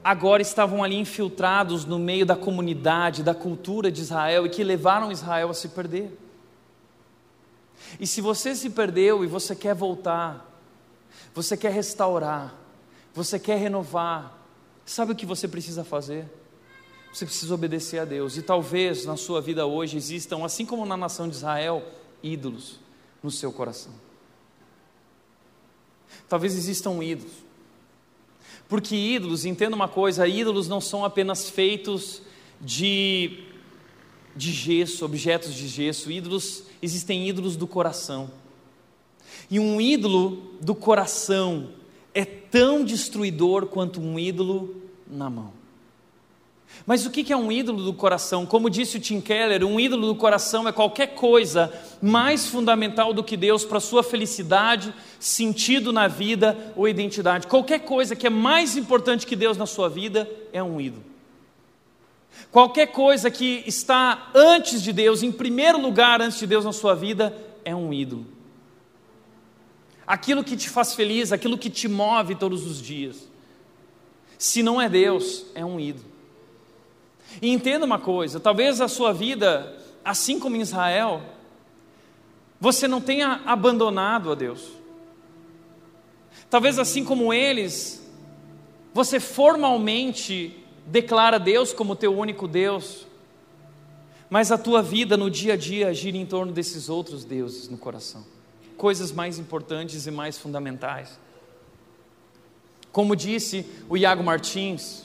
[0.04, 5.10] agora estavam ali infiltrados no meio da comunidade, da cultura de Israel e que levaram
[5.10, 6.16] Israel a se perder.
[7.98, 10.53] E se você se perdeu e você quer voltar,
[11.34, 12.54] você quer restaurar,
[13.12, 14.38] você quer renovar,
[14.86, 16.30] sabe o que você precisa fazer?
[17.12, 18.36] Você precisa obedecer a Deus.
[18.36, 21.82] E talvez na sua vida hoje existam, assim como na nação de Israel,
[22.22, 22.80] ídolos
[23.22, 23.92] no seu coração.
[26.28, 27.32] Talvez existam ídolos.
[28.68, 32.22] Porque ídolos, entenda uma coisa, ídolos não são apenas feitos
[32.60, 33.44] de,
[34.34, 36.10] de gesso, objetos de gesso.
[36.10, 38.30] Ídolos, existem ídolos do coração.
[39.50, 41.68] E um ídolo do coração
[42.12, 45.64] é tão destruidor quanto um ídolo na mão.
[46.86, 48.44] Mas o que é um ídolo do coração?
[48.44, 51.72] Como disse o Tim Keller, um ídolo do coração é qualquer coisa
[52.02, 57.46] mais fundamental do que Deus para a sua felicidade, sentido na vida ou identidade.
[57.46, 61.04] Qualquer coisa que é mais importante que Deus na sua vida é um ídolo.
[62.50, 66.94] Qualquer coisa que está antes de Deus, em primeiro lugar antes de Deus na sua
[66.94, 67.34] vida,
[67.64, 68.26] é um ídolo.
[70.06, 73.28] Aquilo que te faz feliz, aquilo que te move todos os dias.
[74.38, 76.06] Se não é Deus, é um ídolo.
[77.40, 81.22] E entenda uma coisa: talvez a sua vida, assim como em Israel,
[82.60, 84.72] você não tenha abandonado a Deus.
[86.48, 88.06] Talvez assim como eles,
[88.92, 93.06] você formalmente declara Deus como teu único Deus,
[94.30, 97.76] mas a tua vida no dia a dia gira em torno desses outros deuses no
[97.76, 98.24] coração,
[98.84, 101.18] coisas mais importantes e mais fundamentais.
[102.92, 105.04] Como disse o Iago Martins,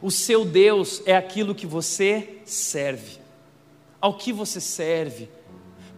[0.00, 3.18] o seu Deus é aquilo que você serve.
[4.00, 5.28] Ao que você serve?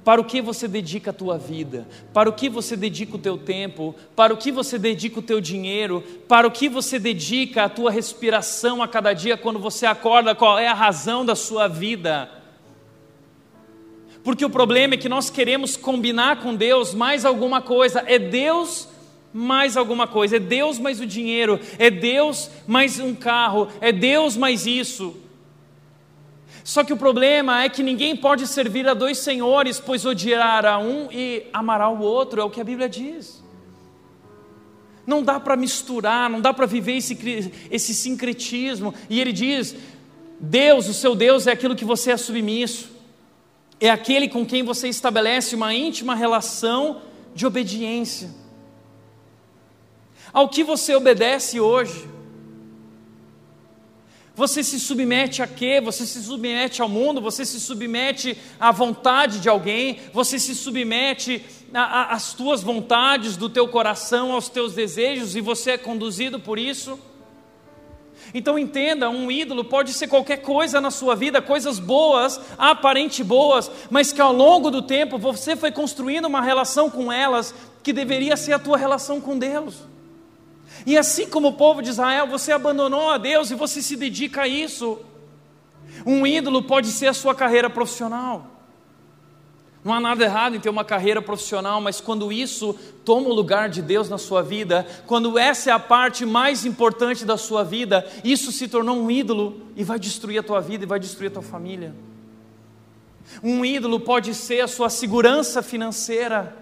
[0.02, 1.86] Para o que você dedica a tua vida?
[2.12, 3.94] Para o que você dedica o teu tempo?
[4.16, 6.00] Para o que você dedica o teu dinheiro?
[6.26, 10.34] Para o que você dedica a tua respiração a cada dia quando você acorda?
[10.34, 12.41] Qual é a razão da sua vida?
[14.24, 18.04] Porque o problema é que nós queremos combinar com Deus mais alguma coisa.
[18.06, 18.88] É Deus
[19.32, 24.36] mais alguma coisa, é Deus mais o dinheiro, é Deus mais um carro, é Deus
[24.36, 25.16] mais isso.
[26.62, 31.08] Só que o problema é que ninguém pode servir a dois senhores, pois odiará um
[31.10, 33.42] e amará o outro, é o que a Bíblia diz.
[35.04, 38.94] Não dá para misturar, não dá para viver esse, esse sincretismo.
[39.10, 39.74] E ele diz:
[40.38, 42.88] Deus, o seu Deus, é aquilo que você é submisso,
[43.86, 47.02] é aquele com quem você estabelece uma íntima relação
[47.34, 48.42] de obediência
[50.32, 52.08] ao que você obedece hoje.
[54.34, 55.78] Você se submete a quê?
[55.80, 61.44] Você se submete ao mundo, você se submete à vontade de alguém, você se submete
[61.74, 66.98] às tuas vontades do teu coração, aos teus desejos e você é conduzido por isso.
[68.34, 73.70] Então entenda, um ídolo pode ser qualquer coisa na sua vida, coisas boas, aparente boas,
[73.90, 78.36] mas que ao longo do tempo você foi construindo uma relação com elas que deveria
[78.36, 79.82] ser a tua relação com Deus.
[80.86, 84.42] E assim como o povo de Israel, você abandonou a Deus e você se dedica
[84.42, 84.98] a isso.
[86.06, 88.51] Um ídolo pode ser a sua carreira profissional.
[89.84, 93.68] Não há nada errado em ter uma carreira profissional, mas quando isso toma o lugar
[93.68, 98.06] de Deus na sua vida, quando essa é a parte mais importante da sua vida,
[98.22, 101.34] isso se tornou um ídolo e vai destruir a tua vida e vai destruir a
[101.34, 101.92] tua família.
[103.42, 106.56] Um ídolo pode ser a sua segurança financeira.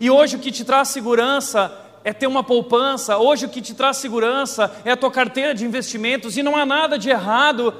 [0.00, 3.74] E hoje o que te traz segurança é ter uma poupança, hoje o que te
[3.74, 7.74] traz segurança é a tua carteira de investimentos, e não há nada de errado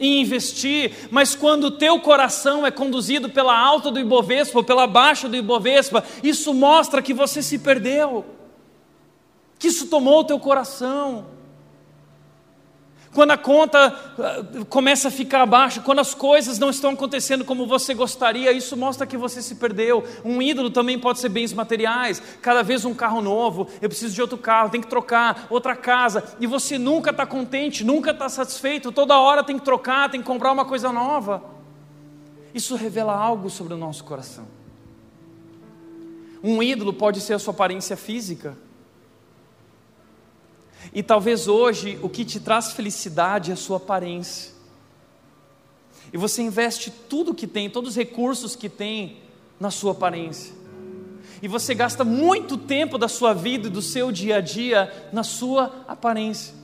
[0.00, 4.86] em investir, mas quando o teu coração é conduzido pela alta do Ibovespa ou pela
[4.86, 8.24] baixa do Ibovespa, isso mostra que você se perdeu,
[9.58, 11.26] que isso tomou o teu coração.
[13.12, 13.88] Quando a conta
[14.18, 18.76] ah, começa a ficar abaixo, quando as coisas não estão acontecendo como você gostaria, isso
[18.76, 20.04] mostra que você se perdeu.
[20.24, 22.22] Um ídolo também pode ser bens materiais.
[22.40, 26.22] Cada vez um carro novo, eu preciso de outro carro, tem que trocar, outra casa.
[26.38, 30.26] E você nunca está contente, nunca está satisfeito, toda hora tem que trocar, tem que
[30.26, 31.42] comprar uma coisa nova.
[32.54, 34.46] Isso revela algo sobre o nosso coração.
[36.42, 38.56] Um ídolo pode ser a sua aparência física.
[40.92, 44.52] E talvez hoje o que te traz felicidade é a sua aparência.
[46.12, 49.18] E você investe tudo que tem, todos os recursos que tem
[49.58, 50.54] na sua aparência.
[51.42, 55.22] E você gasta muito tempo da sua vida e do seu dia a dia na
[55.22, 56.59] sua aparência.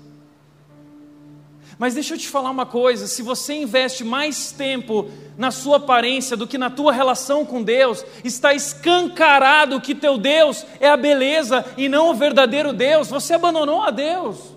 [1.79, 6.37] Mas deixa eu te falar uma coisa: se você investe mais tempo na sua aparência
[6.37, 11.65] do que na tua relação com Deus, está escancarado que teu Deus é a beleza
[11.77, 13.09] e não o verdadeiro Deus.
[13.09, 14.57] Você abandonou a Deus.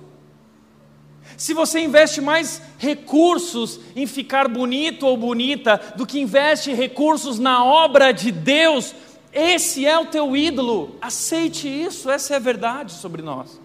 [1.35, 7.63] se você investe mais recursos em ficar bonito ou bonita do que investe recursos na
[7.63, 8.93] obra de Deus,
[9.31, 10.95] esse é o teu ídolo.
[11.01, 13.59] Aceite isso, essa é a verdade sobre nós.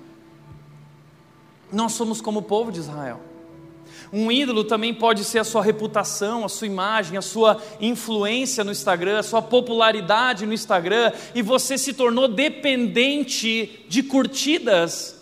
[1.73, 3.34] Nós somos como o povo de Israel.
[4.17, 8.71] Um ídolo também pode ser a sua reputação, a sua imagem, a sua influência no
[8.71, 15.21] Instagram, a sua popularidade no Instagram, e você se tornou dependente de curtidas.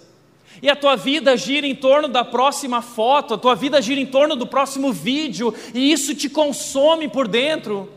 [0.61, 4.05] E a tua vida gira em torno da próxima foto, a tua vida gira em
[4.05, 7.91] torno do próximo vídeo, e isso te consome por dentro.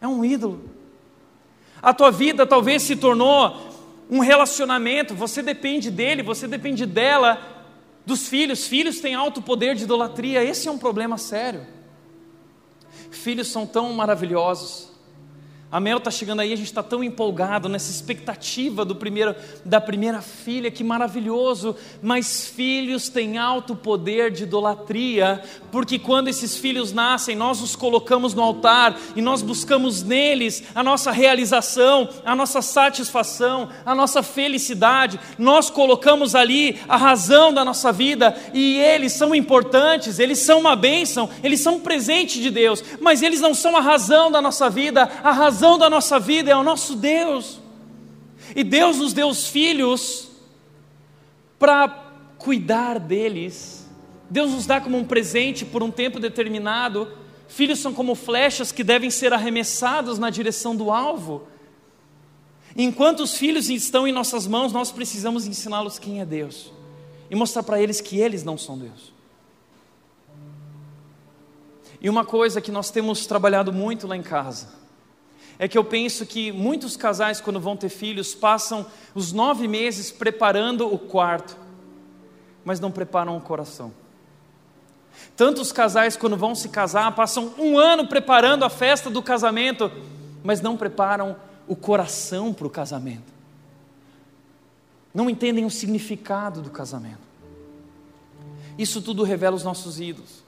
[0.00, 0.60] É um ídolo.
[1.82, 3.56] A tua vida talvez se tornou
[4.08, 7.59] um relacionamento, você depende dele, você depende dela
[8.04, 8.66] dos filhos.
[8.66, 11.66] Filhos têm alto poder de idolatria, esse é um problema sério.
[13.10, 14.89] Filhos são tão maravilhosos,
[15.72, 19.80] a Mel está chegando aí, a gente está tão empolgado nessa expectativa do primeiro, da
[19.80, 21.76] primeira filha, que maravilhoso.
[22.02, 25.40] Mas filhos têm alto poder de idolatria,
[25.70, 30.82] porque quando esses filhos nascem, nós os colocamos no altar e nós buscamos neles a
[30.82, 35.20] nossa realização, a nossa satisfação, a nossa felicidade.
[35.38, 40.74] Nós colocamos ali a razão da nossa vida e eles são importantes, eles são uma
[40.74, 44.68] bênção, eles são um presente de Deus, mas eles não são a razão da nossa
[44.68, 47.60] vida, a razão razão da nossa vida é o nosso Deus.
[48.56, 50.30] E Deus nos deu os filhos
[51.58, 51.86] para
[52.38, 53.86] cuidar deles.
[54.30, 57.12] Deus nos dá como um presente por um tempo determinado.
[57.46, 61.46] Filhos são como flechas que devem ser arremessados na direção do alvo.
[62.74, 66.72] Enquanto os filhos estão em nossas mãos, nós precisamos ensiná-los quem é Deus
[67.30, 69.12] e mostrar para eles que eles não são Deus.
[72.00, 74.79] E uma coisa que nós temos trabalhado muito lá em casa
[75.62, 80.10] é que eu penso que muitos casais, quando vão ter filhos, passam os nove meses
[80.10, 81.54] preparando o quarto,
[82.64, 83.92] mas não preparam o coração.
[85.36, 89.92] Tantos casais, quando vão se casar, passam um ano preparando a festa do casamento,
[90.42, 91.36] mas não preparam
[91.68, 93.30] o coração para o casamento.
[95.12, 97.28] Não entendem o significado do casamento.
[98.78, 100.42] Isso tudo revela os nossos ídolos.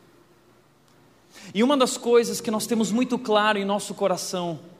[1.52, 4.71] E uma das coisas que nós temos muito claro em nosso coração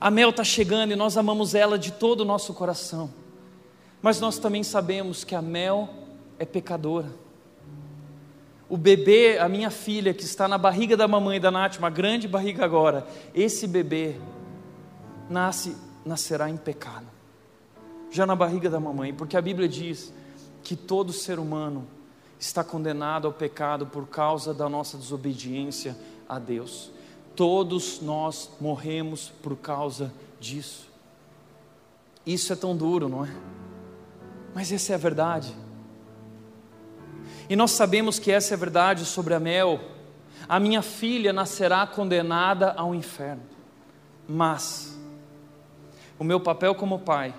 [0.00, 3.10] a Mel está chegando e nós amamos ela de todo o nosso coração.
[4.02, 5.88] Mas nós também sabemos que a Mel
[6.38, 7.10] é pecadora.
[8.68, 12.26] O bebê, a minha filha, que está na barriga da mamãe da Nath, uma grande
[12.26, 14.16] barriga agora, esse bebê
[15.28, 17.06] nasce, nascerá em pecado.
[18.10, 20.12] Já na barriga da mamãe, porque a Bíblia diz
[20.62, 21.86] que todo ser humano
[22.38, 25.96] está condenado ao pecado por causa da nossa desobediência
[26.28, 26.90] a Deus.
[27.36, 30.88] Todos nós morremos por causa disso.
[32.26, 33.34] Isso é tão duro, não é?
[34.54, 35.54] Mas essa é a verdade.
[37.48, 39.80] E nós sabemos que essa é a verdade sobre a Mel.
[40.48, 43.42] A minha filha nascerá condenada ao inferno.
[44.28, 44.98] Mas
[46.18, 47.34] o meu papel como pai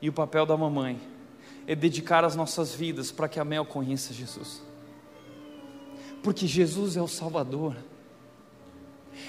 [0.00, 1.00] e o papel da mamãe
[1.66, 4.62] é dedicar as nossas vidas para que a Mel conheça Jesus.
[6.22, 7.76] Porque Jesus é o Salvador.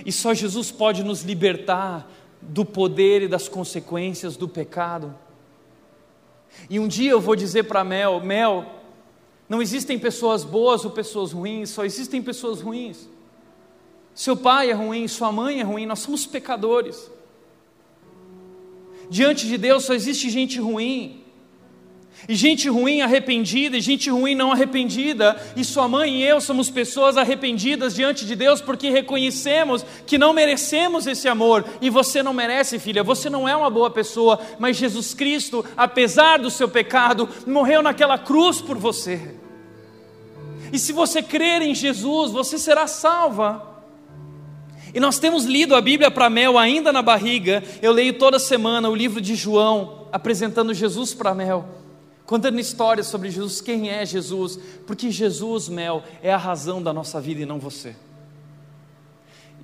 [0.06, 2.10] E só Jesus pode nos libertar
[2.42, 5.16] do poder e das consequências do pecado.
[6.70, 8.66] E um dia eu vou dizer para Mel: Mel,
[9.48, 13.10] não existem pessoas boas ou pessoas ruins, só existem pessoas ruins.
[14.14, 17.10] Seu pai é ruim, sua mãe é ruim, nós somos pecadores.
[19.10, 21.21] Diante de Deus só existe gente ruim.
[22.30, 26.70] E gente ruim arrependida, e gente ruim não arrependida, e sua mãe e eu somos
[26.70, 32.34] pessoas arrependidas diante de Deus porque reconhecemos que não merecemos esse amor, e você não
[32.34, 37.28] merece, filha, você não é uma boa pessoa, mas Jesus Cristo, apesar do seu pecado,
[37.48, 39.36] morreu naquela cruz por você.
[40.72, 43.68] E se você crer em Jesus, você será salva.
[44.94, 48.90] E nós temos lido a Bíblia para Mel ainda na barriga, eu leio toda semana
[48.90, 51.81] o livro de João, apresentando Jesus para Mel
[52.32, 54.58] contando histórias sobre Jesus, quem é Jesus,
[54.88, 57.94] porque Jesus, Mel, é a razão da nossa vida e não você.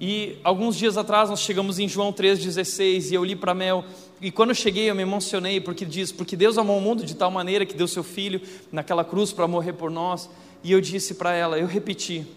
[0.02, 3.86] E alguns dias atrás nós chegamos em João 3,16 e eu li para Mel,
[4.20, 7.16] e quando eu cheguei eu me emocionei, porque diz: Porque Deus amou o mundo de
[7.16, 10.30] tal maneira que deu seu filho naquela cruz para morrer por nós,
[10.62, 12.28] e eu disse para ela, eu repeti,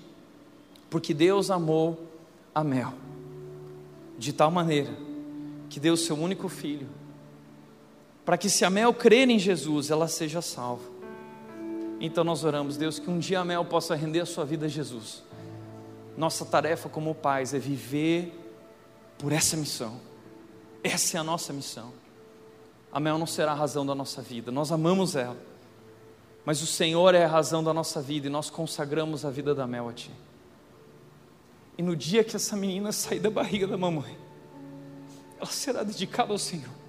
[0.88, 2.06] porque Deus amou
[2.54, 2.94] a Mel
[4.16, 4.96] de tal maneira
[5.68, 6.99] que deu seu único filho
[8.24, 10.88] para que se a Mel crer em Jesus, ela seja salva.
[12.00, 14.68] Então nós oramos, Deus, que um dia a Mel possa render a sua vida a
[14.68, 15.22] Jesus.
[16.16, 18.32] Nossa tarefa como pais é viver
[19.18, 20.00] por essa missão.
[20.82, 21.92] Essa é a nossa missão.
[22.92, 25.36] A Mel não será a razão da nossa vida, nós amamos ela.
[26.44, 29.66] mas o Senhor é a razão da nossa vida e nós consagramos a vida da
[29.66, 30.10] Mel a Ti.
[31.76, 34.18] E no dia que essa menina sair da barriga da mamãe,
[35.38, 36.79] ela será dedicada ao Senhor.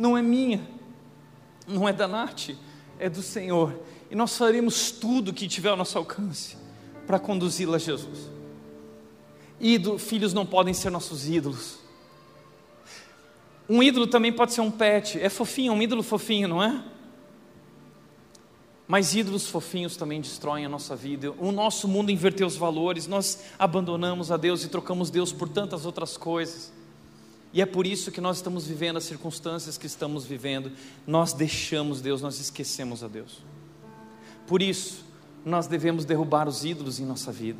[0.00, 0.66] Não é minha,
[1.68, 2.52] não é da Nath,
[2.98, 3.78] é do Senhor.
[4.10, 6.56] E nós faremos tudo que tiver ao nosso alcance
[7.06, 8.30] para conduzi-la a Jesus.
[9.60, 11.80] Ídolo, filhos não podem ser nossos ídolos.
[13.68, 16.82] Um ídolo também pode ser um pet, é fofinho, um ídolo fofinho, não é?
[18.88, 21.30] Mas ídolos fofinhos também destroem a nossa vida.
[21.32, 25.84] O nosso mundo inverteu os valores, nós abandonamos a Deus e trocamos Deus por tantas
[25.84, 26.72] outras coisas.
[27.52, 30.70] E é por isso que nós estamos vivendo as circunstâncias que estamos vivendo.
[31.06, 33.42] Nós deixamos Deus, nós esquecemos a Deus.
[34.46, 35.04] Por isso,
[35.44, 37.58] nós devemos derrubar os ídolos em nossa vida.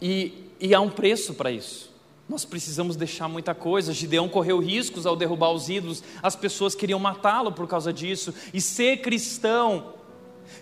[0.00, 1.92] E, e há um preço para isso.
[2.28, 3.92] Nós precisamos deixar muita coisa.
[3.92, 8.34] Gideão correu riscos ao derrubar os ídolos, as pessoas queriam matá-lo por causa disso.
[8.52, 9.94] E ser cristão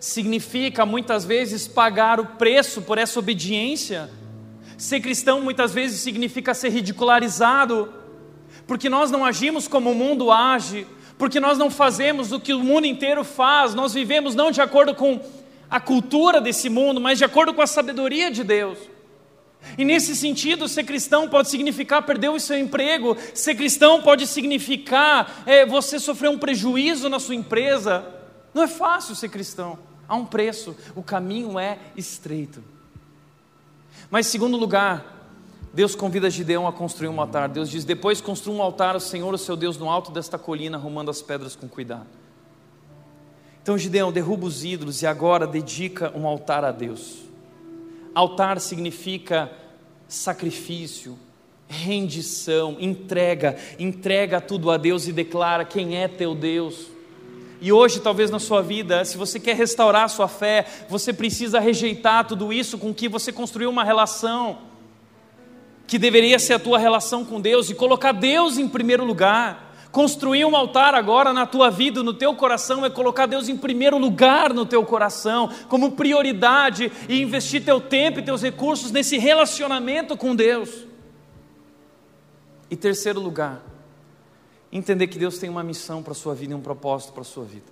[0.00, 4.10] significa muitas vezes pagar o preço por essa obediência.
[4.76, 7.92] Ser cristão muitas vezes significa ser ridicularizado,
[8.66, 12.60] porque nós não agimos como o mundo age, porque nós não fazemos o que o
[12.60, 15.20] mundo inteiro faz, nós vivemos não de acordo com
[15.70, 18.78] a cultura desse mundo, mas de acordo com a sabedoria de Deus.
[19.78, 25.42] E nesse sentido, ser cristão pode significar perder o seu emprego, ser cristão pode significar
[25.46, 28.04] é, você sofrer um prejuízo na sua empresa.
[28.54, 32.75] Não é fácil ser cristão, há um preço, o caminho é estreito.
[34.10, 35.16] Mas, segundo lugar,
[35.72, 37.48] Deus convida Gideão a construir um altar.
[37.48, 40.78] Deus diz: Depois construa um altar ao Senhor, o seu Deus, no alto desta colina,
[40.78, 42.06] arrumando as pedras com cuidado.
[43.62, 47.24] Então, Gideão derruba os ídolos e agora dedica um altar a Deus.
[48.14, 49.50] Altar significa
[50.08, 51.18] sacrifício,
[51.68, 56.86] rendição, entrega, entrega tudo a Deus e declara quem é teu Deus.
[57.60, 61.58] E hoje, talvez na sua vida, se você quer restaurar a sua fé, você precisa
[61.58, 64.58] rejeitar tudo isso com que você construiu uma relação
[65.86, 69.64] que deveria ser a tua relação com Deus e colocar Deus em primeiro lugar.
[69.92, 73.96] Construir um altar agora na tua vida, no teu coração, é colocar Deus em primeiro
[73.96, 80.14] lugar no teu coração, como prioridade, e investir teu tempo e teus recursos nesse relacionamento
[80.14, 80.84] com Deus.
[82.70, 83.62] E terceiro lugar,
[84.76, 87.24] entender que Deus tem uma missão para a sua vida e um propósito para a
[87.24, 87.66] sua vida.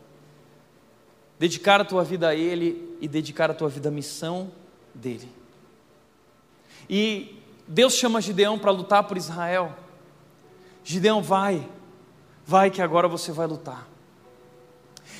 [1.38, 4.50] Dedicar a tua vida a Ele e dedicar a tua vida à missão
[4.94, 5.28] dEle.
[6.88, 9.74] E Deus chama Gideão para lutar por Israel.
[10.82, 11.68] Gideão vai,
[12.46, 13.88] vai que agora você vai lutar.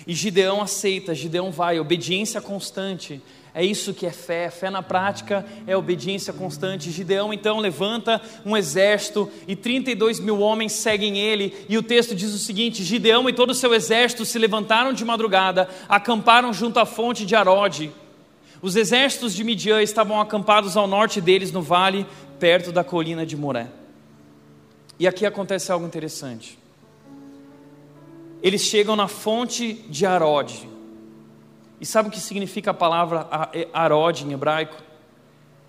[0.07, 3.23] E Gideão aceita, Gideão vai, obediência constante.
[3.55, 4.51] É isso que é fé.
[4.51, 6.91] Fé na prática é obediência constante.
[6.91, 11.55] Gideão então levanta um exército e 32 mil homens seguem ele.
[11.69, 15.05] E o texto diz o seguinte: Gideão e todo o seu exército se levantaram de
[15.05, 17.93] madrugada, acamparam junto à fonte de Arode.
[18.61, 22.07] Os exércitos de Midian estavam acampados ao norte deles no vale,
[22.41, 23.69] perto da colina de Moré.
[24.99, 26.59] E aqui acontece algo interessante
[28.45, 30.69] eles chegam na fonte de Arode.
[31.81, 33.29] E sabe o que significa a palavra
[33.73, 34.77] Arode em hebraico?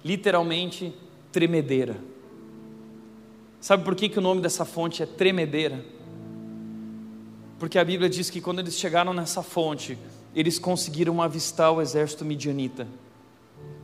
[0.03, 0.93] Literalmente,
[1.31, 1.97] tremedeira.
[3.59, 5.83] Sabe por que, que o nome dessa fonte é tremedeira?
[7.57, 9.97] Porque a Bíblia diz que quando eles chegaram nessa fonte,
[10.35, 12.87] eles conseguiram avistar o exército midianita.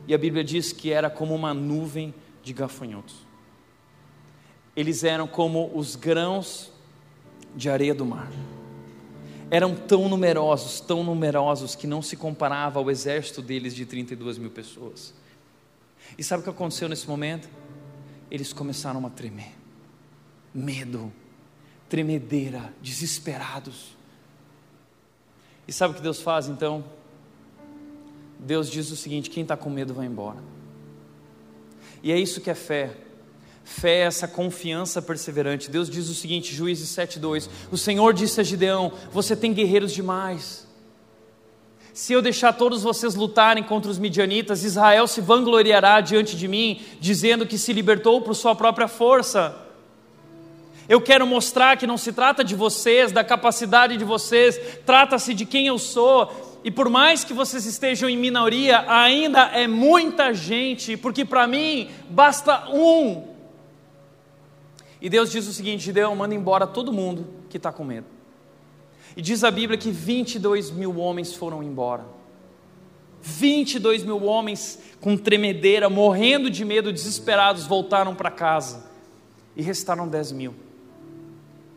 [0.06, 3.16] E a Bíblia diz que era como uma nuvem de gafanhotos.
[4.76, 6.72] Eles eram como os grãos
[7.56, 8.30] de areia do mar
[9.52, 14.50] eram tão numerosos, tão numerosos, que não se comparava ao exército deles de 32 mil
[14.50, 15.12] pessoas.
[16.16, 17.50] E sabe o que aconteceu nesse momento?
[18.30, 19.52] Eles começaram a tremer,
[20.54, 21.12] medo,
[21.86, 23.94] tremedeira, desesperados.
[25.68, 26.82] E sabe o que Deus faz então?
[28.38, 30.42] Deus diz o seguinte: quem está com medo vai embora.
[32.02, 32.96] E é isso que é fé.
[33.72, 35.70] Fé é essa confiança perseverante.
[35.70, 37.48] Deus diz o seguinte, Juízes 7:2.
[37.70, 40.66] O Senhor disse a Gideão: Você tem guerreiros demais.
[41.94, 46.80] Se eu deixar todos vocês lutarem contra os midianitas, Israel se vangloriará diante de mim,
[47.00, 49.54] dizendo que se libertou por sua própria força.
[50.88, 55.44] Eu quero mostrar que não se trata de vocês, da capacidade de vocês, trata-se de
[55.46, 56.60] quem eu sou.
[56.64, 61.90] E por mais que vocês estejam em minoria, ainda é muita gente, porque para mim
[62.08, 63.31] basta um
[65.02, 68.06] e Deus diz o seguinte: Gideão, manda embora todo mundo que está com medo.
[69.16, 72.06] E diz a Bíblia que 22 mil homens foram embora.
[73.20, 78.90] 22 mil homens com tremedeira, morrendo de medo, desesperados, voltaram para casa.
[79.56, 80.54] E restaram 10 mil.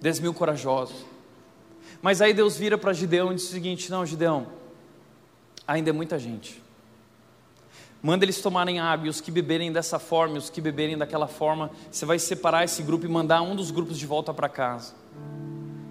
[0.02, 0.96] 10 mil corajosos.
[2.04, 4.48] Mas aí Deus vira para Gideão e diz o seguinte: Não, Gideão,
[5.68, 6.62] ainda é muita gente.
[8.06, 11.26] Manda eles tomarem água, e os que beberem dessa forma, e os que beberem daquela
[11.26, 14.94] forma, você vai separar esse grupo e mandar um dos grupos de volta para casa.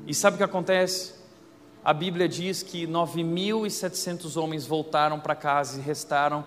[0.06, 1.14] E sabe o que acontece?
[1.84, 6.44] A Bíblia diz que 9.700 homens voltaram para casa e restaram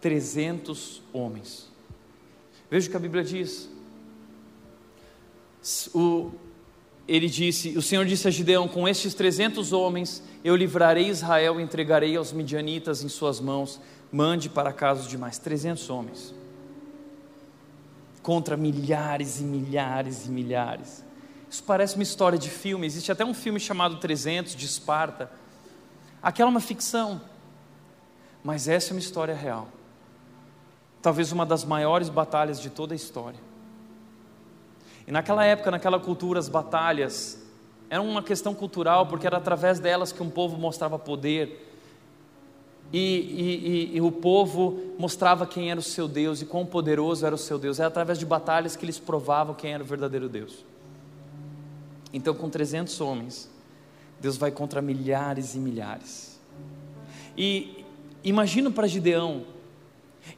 [0.00, 1.68] 300 homens.
[2.70, 3.68] Veja o que a Bíblia diz.
[5.94, 6.30] O,
[7.06, 11.62] ele disse: O Senhor disse a Gideão: Com estes 300 homens eu livrarei Israel e
[11.62, 13.78] entregarei aos midianitas em suas mãos.
[14.12, 16.34] Mande para casa de mais 300 homens.
[18.22, 21.04] Contra milhares e milhares e milhares.
[21.48, 22.86] Isso parece uma história de filme.
[22.86, 25.30] Existe até um filme chamado 300 de Esparta.
[26.22, 27.20] Aquela é uma ficção.
[28.42, 29.68] Mas essa é uma história real.
[31.02, 33.40] Talvez uma das maiores batalhas de toda a história.
[35.06, 37.42] E naquela época, naquela cultura, as batalhas
[37.88, 41.69] eram uma questão cultural, porque era através delas que um povo mostrava poder.
[42.92, 47.24] E, e, e, e, o povo mostrava quem era o seu Deus e quão poderoso
[47.24, 47.78] era o seu Deus.
[47.78, 50.64] Era através de batalhas que eles provavam quem era o verdadeiro Deus.
[52.12, 53.48] Então, com 300 homens,
[54.20, 56.40] Deus vai contra milhares e milhares.
[57.36, 57.84] E
[58.24, 59.44] imagino para Gideão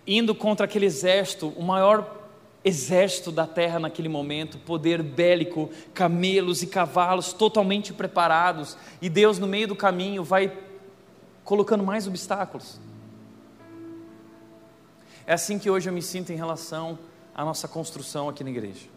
[0.06, 2.20] indo contra aquele exército, o maior
[2.64, 9.46] exército da terra naquele momento, poder bélico, camelos e cavalos totalmente preparados, e Deus no
[9.46, 10.52] meio do caminho vai
[11.44, 12.80] colocando mais obstáculos.
[15.26, 16.98] É assim que hoje eu me sinto em relação
[17.34, 18.88] à nossa construção aqui na igreja.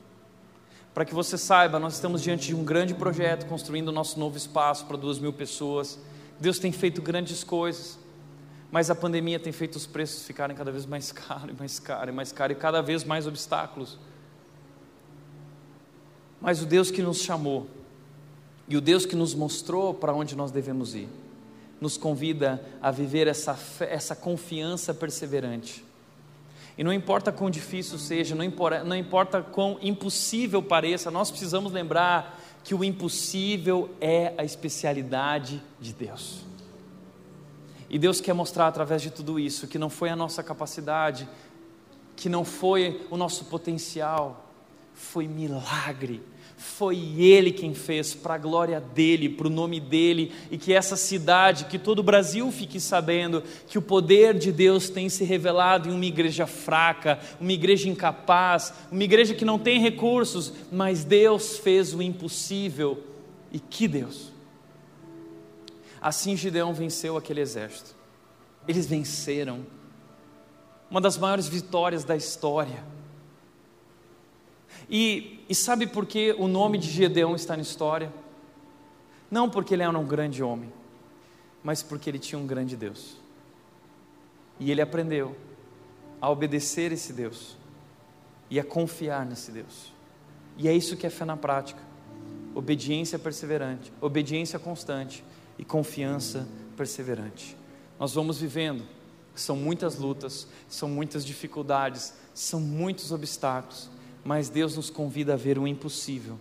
[0.94, 4.38] Para que você saiba, nós estamos diante de um grande projeto, construindo o nosso novo
[4.38, 6.00] espaço para duas mil pessoas.
[6.40, 8.00] Deus tem feito grandes coisas.
[8.72, 12.10] Mas a pandemia tem feito os preços ficarem cada vez mais caros, e mais caros,
[12.10, 13.98] e mais caros, e cada vez mais obstáculos.
[16.42, 17.68] Mas o Deus que nos chamou,
[18.68, 21.08] e o Deus que nos mostrou para onde nós devemos ir,
[21.80, 25.84] nos convida a viver essa, essa confiança perseverante.
[26.78, 31.72] E não importa quão difícil seja, não importa, não importa quão impossível pareça, nós precisamos
[31.72, 36.42] lembrar que o impossível é a especialidade de Deus.
[37.90, 41.30] E Deus quer mostrar através de tudo isso que não foi a nossa capacidade,
[42.16, 44.50] que não foi o nosso potencial,
[44.94, 46.24] foi milagre.
[46.66, 50.98] Foi Ele quem fez, para a glória dEle, para o nome dEle, e que essa
[50.98, 55.88] cidade, que todo o Brasil fique sabendo que o poder de Deus tem se revelado
[55.88, 61.58] em uma igreja fraca, uma igreja incapaz, uma igreja que não tem recursos, mas Deus
[61.60, 63.02] fez o impossível.
[63.54, 64.34] E que Deus!
[66.02, 67.96] Assim Gideão venceu aquele exército.
[68.68, 69.66] Eles venceram.
[70.90, 72.84] Uma das maiores vitórias da história.
[74.90, 78.12] E, e sabe por que o nome de Gideão está na história?
[79.30, 80.72] Não porque ele era um grande homem,
[81.64, 83.18] mas porque ele tinha um grande Deus.
[84.60, 85.36] E ele aprendeu
[86.22, 87.58] a obedecer esse Deus
[88.50, 89.94] e a confiar nesse Deus.
[90.58, 91.82] E é isso que é fé na prática:
[92.54, 95.24] obediência perseverante, obediência constante
[95.58, 97.58] e confiança perseverante.
[98.00, 98.84] Nós vamos vivendo,
[99.34, 103.90] são muitas lutas, são muitas dificuldades, são muitos obstáculos,
[104.26, 106.40] mas Deus nos convida a ver o impossível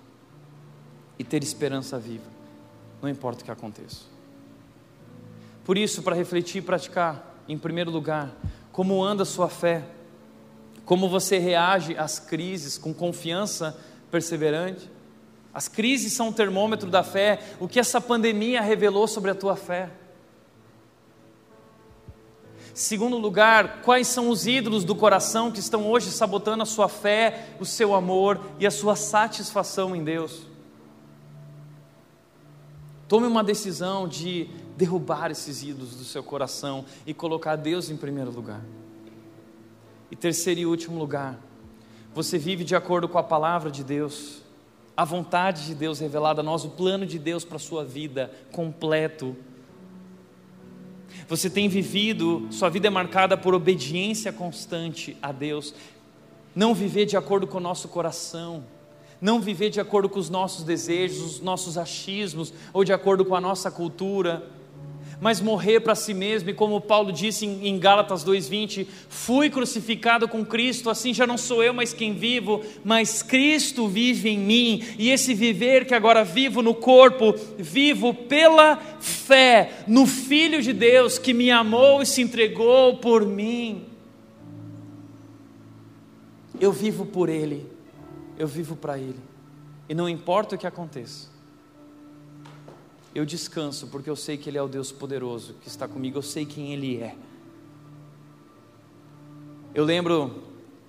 [1.19, 2.25] e ter esperança viva,
[3.03, 4.05] não importa o que aconteça.
[5.63, 8.35] Por isso, para refletir e praticar, em primeiro lugar,
[8.73, 9.85] como anda a sua fé,
[10.87, 13.79] como você reage às crises com confiança
[14.11, 14.91] perseverante,
[15.53, 17.39] as crises são o termômetro da fé.
[17.61, 19.91] O que essa pandemia revelou sobre a tua fé?
[22.75, 27.51] Segundo lugar, quais são os ídolos do coração que estão hoje sabotando a sua fé,
[27.61, 30.43] o seu amor e a sua satisfação em Deus?
[33.07, 38.33] Tome uma decisão de derrubar esses ídolos do seu coração e colocar Deus em primeiro
[38.33, 38.61] lugar.
[40.11, 41.39] E terceiro e último lugar,
[42.13, 44.43] você vive de acordo com a palavra de Deus
[44.97, 48.33] a vontade de Deus revelada a nós, o plano de Deus para a sua vida
[48.53, 49.37] completo.
[51.29, 55.75] Você tem vivido, sua vida é marcada por obediência constante a Deus,
[56.55, 58.65] não viver de acordo com o nosso coração,
[59.21, 63.35] não viver de acordo com os nossos desejos, os nossos achismos ou de acordo com
[63.35, 64.47] a nossa cultura
[65.21, 70.45] mas morrer para si mesmo, e como Paulo disse em Gálatas 2,20: fui crucificado com
[70.45, 75.11] Cristo, assim já não sou eu mais quem vivo, mas Cristo vive em mim, e
[75.11, 81.35] esse viver que agora vivo no corpo, vivo pela fé no Filho de Deus que
[81.35, 83.85] me amou e se entregou por mim.
[86.61, 87.67] Eu vivo por Ele,
[88.39, 89.19] eu vivo para Ele,
[89.89, 91.29] e não importa o que aconteça,
[93.15, 96.23] eu descanso, porque eu sei que Ele é o Deus poderoso que está comigo, eu
[96.23, 97.15] sei quem Ele é.
[99.75, 100.43] Eu lembro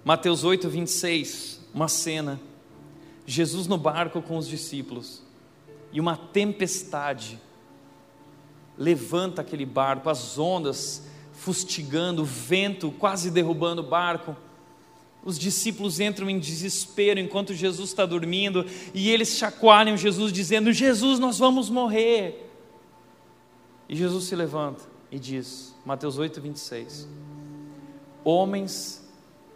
[0.03, 2.39] Mateus 8, 26, uma cena,
[3.25, 5.21] Jesus no barco com os discípulos,
[5.91, 7.39] e uma tempestade
[8.77, 11.03] levanta aquele barco, as ondas
[11.33, 14.35] fustigando, o vento quase derrubando o barco.
[15.25, 18.63] Os discípulos entram em desespero enquanto Jesus está dormindo
[18.93, 22.47] e eles chacoalham Jesus, dizendo: Jesus, nós vamos morrer.
[23.89, 27.07] E Jesus se levanta e diz, Mateus 8, 26,
[28.23, 29.03] Homens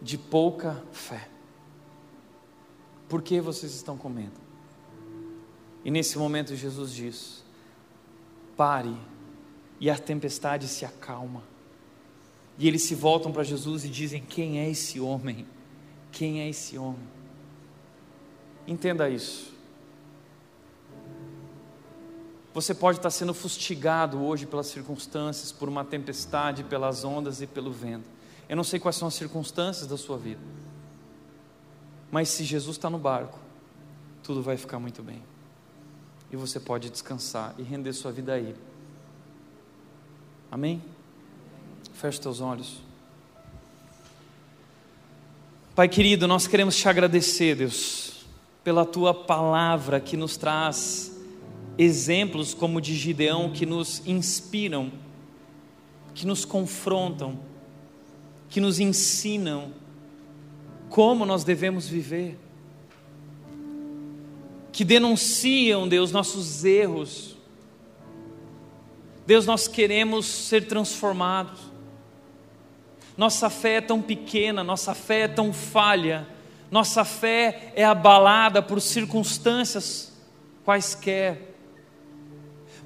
[0.02, 1.28] de pouca fé,
[3.08, 4.40] por que vocês estão com medo?
[5.84, 7.44] E nesse momento Jesus diz:
[8.56, 8.96] Pare,
[9.80, 11.42] e a tempestade se acalma.
[12.58, 15.46] E eles se voltam para Jesus e dizem: Quem é esse homem?
[16.12, 17.08] Quem é esse homem?
[18.66, 19.52] Entenda isso.
[22.52, 27.70] Você pode estar sendo fustigado hoje pelas circunstâncias, por uma tempestade, pelas ondas e pelo
[27.70, 28.08] vento.
[28.48, 30.40] Eu não sei quais são as circunstâncias da sua vida,
[32.10, 33.38] mas se Jesus está no barco,
[34.22, 35.22] tudo vai ficar muito bem.
[36.32, 38.58] E você pode descansar e render sua vida a Ele.
[40.50, 40.82] Amém?
[41.92, 42.82] Feche teus olhos.
[45.80, 48.26] Pai querido, nós queremos te agradecer, Deus,
[48.62, 51.18] pela tua palavra que nos traz
[51.78, 54.92] exemplos como de Gideão que nos inspiram,
[56.14, 57.40] que nos confrontam,
[58.50, 59.72] que nos ensinam
[60.90, 62.38] como nós devemos viver,
[64.72, 67.38] que denunciam, Deus, nossos erros.
[69.26, 71.69] Deus, nós queremos ser transformados.
[73.16, 76.26] Nossa fé é tão pequena, nossa fé é tão falha,
[76.70, 80.12] nossa fé é abalada por circunstâncias
[80.64, 81.48] quaisquer.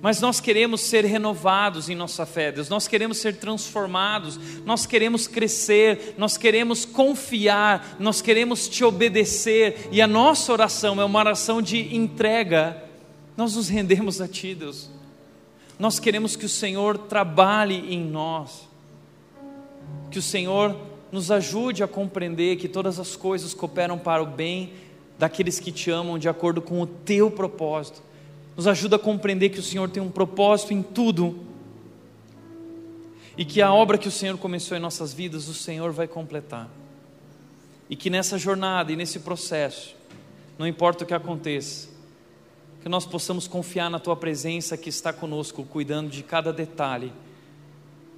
[0.01, 5.27] Mas nós queremos ser renovados em nossa fé, Deus, nós queremos ser transformados, nós queremos
[5.27, 11.63] crescer, nós queremos confiar, nós queremos te obedecer, e a nossa oração é uma oração
[11.63, 12.83] de entrega,
[13.35, 14.91] nós nos rendemos a Ti, Deus.
[15.79, 18.69] Nós queremos que o Senhor trabalhe em nós
[20.11, 20.77] que o Senhor
[21.11, 24.73] nos ajude a compreender que todas as coisas cooperam para o bem
[25.19, 28.03] daqueles que te amam de acordo com o teu propósito.
[28.57, 31.39] Nos ajuda a compreender que o Senhor tem um propósito em tudo
[33.37, 36.69] e que a obra que o Senhor começou em nossas vidas, o Senhor vai completar.
[37.89, 39.95] E que nessa jornada e nesse processo,
[40.59, 41.89] não importa o que aconteça,
[42.83, 47.13] que nós possamos confiar na tua presença que está conosco, cuidando de cada detalhe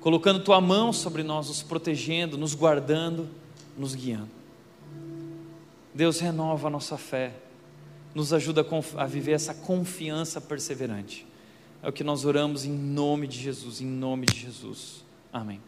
[0.06, 3.28] colocando tua mão sobre nós, nos protegendo, nos guardando,
[3.76, 4.30] nos guiando.
[5.92, 7.34] Deus renova a nossa fé,
[8.14, 8.64] nos ajuda
[8.98, 11.26] a viver essa confiança perseverante.
[11.82, 15.04] É o que nós oramos em nome de Jesus, em nome de Jesus.
[15.32, 15.60] Amém.